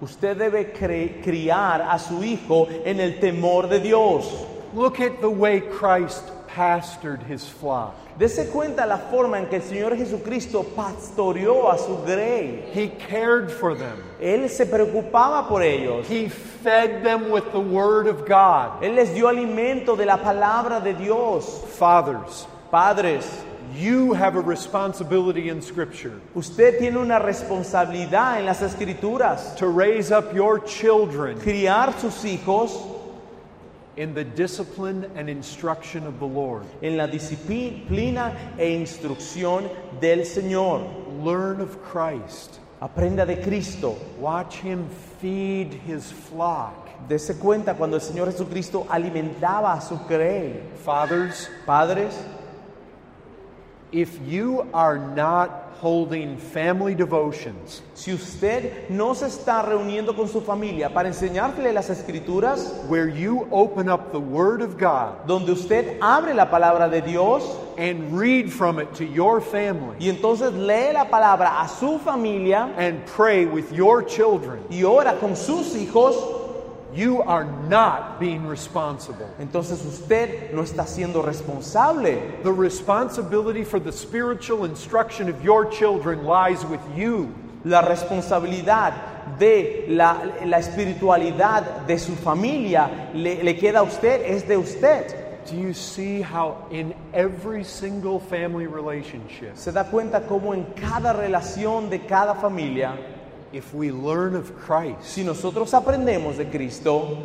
usted 0.00 0.36
debe 0.36 0.72
criar 0.72 1.80
a 1.80 1.98
su 1.98 2.22
hijo 2.22 2.68
en 2.84 3.00
el 3.00 3.18
temor 3.20 3.68
de 3.68 3.80
Dios. 3.80 4.26
Look 4.74 5.00
at 5.00 5.20
the 5.20 5.30
way 5.30 5.60
Christ 5.60 6.22
pastored 6.54 7.22
his 7.26 7.44
flock. 7.46 7.94
Dese 8.18 8.48
cuenta 8.50 8.86
la 8.86 8.98
forma 8.98 9.38
en 9.38 9.46
que 9.46 9.56
el 9.56 9.62
Señor 9.62 9.96
Jesucristo 9.96 10.62
pastoreó 10.76 11.70
a 11.70 11.78
su 11.78 11.96
grey. 12.04 12.64
He 12.72 12.88
cared 12.88 13.50
for 13.50 13.74
them. 13.76 13.96
Él 14.20 14.48
se 14.48 14.66
preocupaba 14.66 15.48
por 15.48 15.62
ellos. 15.62 16.06
He 16.08 16.28
fed 16.28 17.02
them 17.02 17.30
with 17.30 17.50
the 17.52 17.60
word 17.60 18.06
of 18.06 18.26
God. 18.26 18.82
Él 18.82 18.94
les 18.94 19.12
dio 19.12 19.28
alimento 19.28 19.96
de 19.96 20.06
la 20.06 20.16
palabra 20.18 20.80
de 20.82 20.94
Dios. 20.94 21.64
Fathers, 21.76 22.46
Padres, 22.70 23.26
you 23.74 24.12
have 24.12 24.36
a 24.36 24.40
responsibility 24.40 25.48
in 25.48 25.60
Scripture 25.60 26.20
usted 26.36 26.78
tiene 26.78 26.96
una 26.96 27.18
responsabilidad 27.18 28.38
en 28.38 28.46
las 28.46 28.62
escrituras. 28.62 29.56
to 29.56 29.66
raise 29.66 30.12
up 30.12 30.32
your 30.32 30.60
children 30.60 31.36
Criar 31.40 31.92
sus 31.98 32.24
hijos 32.24 32.70
in 33.96 34.14
the 34.14 34.24
discipline 34.24 35.10
and 35.14 35.28
instruction 35.28 36.06
of 36.06 36.18
the 36.18 36.26
Lord. 36.26 36.64
en 36.82 36.96
la 36.96 37.06
disciplina 37.06 38.32
e 38.58 38.70
instrucción 38.70 39.68
del 40.00 40.20
Señor. 40.24 40.84
Learn 41.22 41.60
of 41.60 41.76
Christ. 41.82 42.60
Aprenda 42.80 43.24
de 43.24 43.36
Cristo. 43.36 43.96
Watch 44.18 44.56
him 44.56 44.88
feed 45.20 45.72
his 45.86 46.10
flock. 46.10 46.88
Dese 47.08 47.38
cuenta 47.38 47.74
cuando 47.74 47.96
el 47.96 48.02
Señor 48.02 48.30
Jesucristo 48.30 48.86
alimentaba 48.90 49.72
a 49.74 49.80
su 49.80 49.98
grey. 50.08 50.60
Fathers, 50.84 51.48
Padres, 51.66 52.14
if 53.94 54.18
you 54.26 54.66
are 54.74 54.98
not 54.98 55.76
holding 55.80 56.36
family 56.36 56.94
devotions, 56.96 57.80
si 57.94 58.12
usted 58.12 58.90
no 58.90 59.14
se 59.14 59.26
está 59.26 59.62
reuniendo 59.62 60.16
con 60.16 60.28
su 60.28 60.40
familia 60.40 60.92
para 60.92 61.08
enseñarle 61.08 61.72
las 61.72 61.90
escrituras, 61.90 62.84
where 62.88 63.08
you 63.08 63.46
open 63.52 63.88
up 63.88 64.10
the 64.10 64.18
Word 64.18 64.62
of 64.62 64.76
God 64.78 65.26
donde 65.26 65.50
usted 65.52 65.98
abre 66.00 66.34
la 66.34 66.50
palabra 66.50 66.90
de 66.90 67.02
Dios 67.02 67.44
and 67.78 68.18
read 68.18 68.52
from 68.52 68.80
it 68.80 68.92
to 68.94 69.04
your 69.04 69.40
family 69.40 69.96
y 70.00 70.08
entonces 70.08 70.52
lee 70.52 70.92
la 70.92 71.04
palabra 71.04 71.60
a 71.62 71.68
su 71.68 71.98
familia 72.00 72.74
and 72.76 73.04
pray 73.06 73.46
with 73.46 73.72
your 73.72 74.02
children, 74.02 74.60
y 74.70 74.82
ora 74.82 75.18
con 75.20 75.36
sus 75.36 75.76
hijos, 75.76 76.43
you 76.94 77.22
are 77.22 77.44
not 77.68 78.18
being 78.20 78.46
responsible. 78.46 79.28
entonces 79.38 79.84
usted 79.84 80.52
no 80.52 80.62
está 80.62 80.86
siendo 80.86 81.22
responsable. 81.22 82.20
The 82.42 82.52
responsibility 82.52 83.64
for 83.64 83.80
the 83.80 83.92
spiritual 83.92 84.64
instruction 84.64 85.28
of 85.28 85.42
your 85.42 85.66
children 85.66 86.24
lies 86.24 86.64
with 86.64 86.80
you. 86.96 87.34
La 87.64 87.80
responsabilidad 87.80 89.38
de 89.38 89.86
la, 89.88 90.22
la 90.44 90.58
espiritualidad 90.58 91.86
de 91.86 91.98
su 91.98 92.14
familia 92.14 93.10
le, 93.14 93.42
le 93.42 93.56
queda 93.56 93.80
a 93.80 93.82
usted, 93.82 94.22
es 94.22 94.46
de 94.46 94.56
usted. 94.56 95.24
Do 95.50 95.56
you 95.56 95.74
see 95.74 96.22
how 96.22 96.66
in 96.70 96.94
every 97.12 97.64
single 97.64 98.18
family 98.18 98.66
relationship, 98.66 99.56
Se 99.56 99.72
da 99.72 99.84
cuenta 99.84 100.26
cómo 100.26 100.54
en 100.54 100.64
cada 100.74 101.12
relación 101.12 101.90
de 101.90 102.00
cada 102.00 102.34
familia, 102.34 102.96
if 103.54 103.72
we 103.72 103.90
learn 103.90 104.34
of 104.34 104.54
Christ, 104.58 105.04
si 105.04 105.22
nosotros 105.22 105.70
aprendemos 105.72 106.36
de 106.36 106.44
Cristo, 106.44 107.16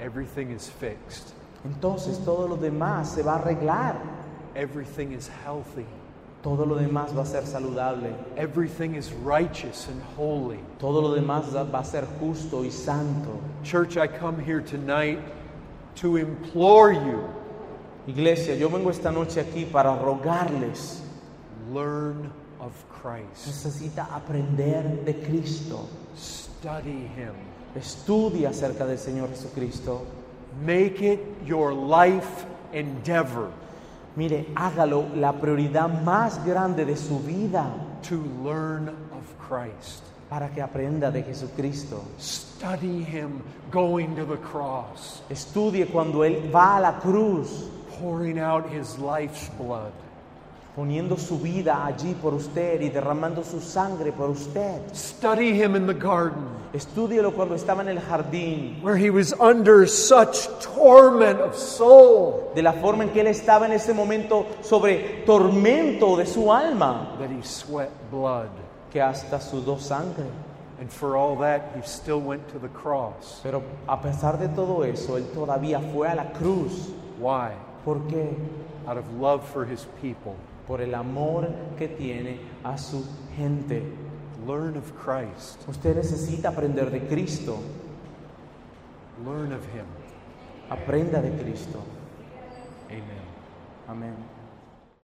everything 0.00 0.50
is 0.50 0.68
fixed, 0.68 1.32
entonces 1.64 2.22
todo 2.24 2.46
lo 2.46 2.56
demás 2.56 3.06
se 3.14 3.22
va 3.22 3.36
a 3.36 3.42
arreglar. 3.42 3.96
everything 4.54 5.12
is 5.12 5.28
healthy, 5.44 5.86
Todo 6.42 6.64
lo 6.64 6.74
demás 6.76 7.12
va 7.14 7.22
a 7.22 7.26
ser 7.26 7.42
saludable. 7.42 8.14
everything 8.36 8.94
is 8.94 9.12
righteous 9.12 9.88
and 9.88 10.02
holy. 10.16 10.58
Todo 10.78 11.00
lo 11.00 11.14
demás 11.14 11.52
va 11.54 11.80
a 11.80 11.84
ser 11.84 12.06
justo 12.18 12.62
y 12.64 12.70
santo. 12.70 13.38
Church, 13.62 13.96
I 13.98 14.06
come 14.06 14.38
here 14.40 14.60
tonight 14.62 15.20
to 15.96 16.16
implore 16.16 16.92
you 16.92 17.28
Iglesia, 18.08 18.56
yo 18.56 18.68
vengo 18.70 18.88
esta 18.90 19.10
noche 19.12 19.36
aquí 19.44 19.70
para 19.70 19.90
rogarles. 19.94 21.02
learn 21.70 22.32
of 22.60 22.72
Christ, 23.02 23.46
Necesita 23.46 24.08
aprender 24.14 25.04
de 25.04 25.14
Cristo. 25.14 25.88
study 26.16 27.06
Him, 27.16 27.34
Estudie 27.74 28.46
acerca 28.46 28.86
del 28.86 28.98
Señor 28.98 29.28
Jesucristo. 29.30 30.04
make 30.64 31.00
it 31.00 31.20
your 31.44 31.72
life 31.72 32.44
endeavor 32.72 33.50
Mire, 34.16 34.46
hágalo 34.56 35.06
la 35.14 35.32
prioridad 35.32 36.02
más 36.02 36.44
grande 36.44 36.84
de 36.84 36.96
su 36.96 37.20
vida 37.20 37.70
to 38.02 38.16
learn 38.42 38.88
of 38.88 39.24
Christ. 39.48 40.02
para 40.28 40.48
que 40.48 40.60
aprenda 40.60 41.10
de 41.12 41.22
Jesucristo. 41.22 42.02
Study 42.18 43.02
Him 43.04 43.40
going 43.70 44.14
to 44.16 44.24
the 44.24 44.36
cross, 44.36 45.22
Estudie 45.30 45.86
cuando 45.86 46.24
Él 46.24 46.50
va 46.54 46.76
a 46.76 46.80
la 46.80 46.92
cruz, 47.00 47.68
pouring 48.00 48.38
out 48.38 48.64
His 48.70 48.98
life's 48.98 49.48
blood. 49.58 49.92
Poniendo 50.74 51.16
su 51.16 51.38
vida 51.38 51.84
allí 51.84 52.14
por 52.14 52.34
usted 52.34 52.80
y 52.80 52.88
derramando 52.90 53.42
su 53.42 53.60
sangre 53.60 54.12
por 54.12 54.30
usted. 54.30 54.80
Study 54.94 55.60
Him 55.62 55.76
in 55.76 55.86
the 55.86 55.94
garden, 55.94 56.44
Estúdielo 56.72 57.32
cuando 57.32 57.54
estaba 57.56 57.82
en 57.82 57.88
el 57.88 58.00
jardín, 58.00 58.78
where 58.82 58.96
He 58.96 59.10
was 59.10 59.34
under 59.40 59.88
such 59.88 60.48
torment 60.60 61.40
of 61.40 61.56
soul 61.56 62.52
de 62.54 62.62
la 62.62 62.72
forma 62.74 63.02
en 63.04 63.10
que 63.10 63.20
Él 63.20 63.26
estaba 63.26 63.66
en 63.66 63.72
ese 63.72 63.92
momento 63.92 64.46
sobre 64.62 65.24
tormento 65.26 66.16
de 66.16 66.26
su 66.26 66.52
alma, 66.52 67.16
that 67.18 67.30
He 67.30 67.42
sweat 67.42 67.90
blood. 68.10 68.48
que 68.92 69.00
hasta 69.00 69.40
sudó 69.40 69.78
sangre. 69.78 70.26
And 70.80 70.90
for 70.90 71.14
all 71.16 71.36
that, 71.40 71.76
He 71.76 71.82
still 71.82 72.20
went 72.20 72.48
to 72.52 72.58
the 72.58 72.68
cross. 72.68 73.40
Pero 73.42 73.62
a 73.86 74.00
pesar 74.00 74.38
de 74.38 74.48
todo 74.48 74.82
eso, 74.84 75.16
Él 75.18 75.26
todavía 75.34 75.78
fue 75.92 76.08
a 76.08 76.14
la 76.14 76.32
cruz. 76.32 76.88
Why? 77.18 77.50
¿Por 77.84 77.98
qué? 78.08 78.30
Out 78.86 78.96
of 78.96 79.04
love 79.20 79.44
for 79.52 79.66
His 79.66 79.86
people. 80.00 80.34
Por 80.70 80.82
el 80.82 80.94
amor 80.94 81.48
que 81.76 81.88
tiene 81.88 82.38
a 82.62 82.78
su 82.78 83.04
gente. 83.34 83.82
Learn 84.46 84.76
of 84.76 84.92
Christ. 84.92 85.68
Usted 85.68 85.96
necesita 85.96 86.50
aprender 86.50 86.92
de 86.92 87.08
Cristo. 87.08 87.58
Learn 89.24 89.52
of 89.52 89.64
Him. 89.74 89.84
Aprenda 90.70 91.20
de 91.20 91.32
Cristo. 91.42 91.80
Amen. 92.88 93.02
Amén. 93.88 94.39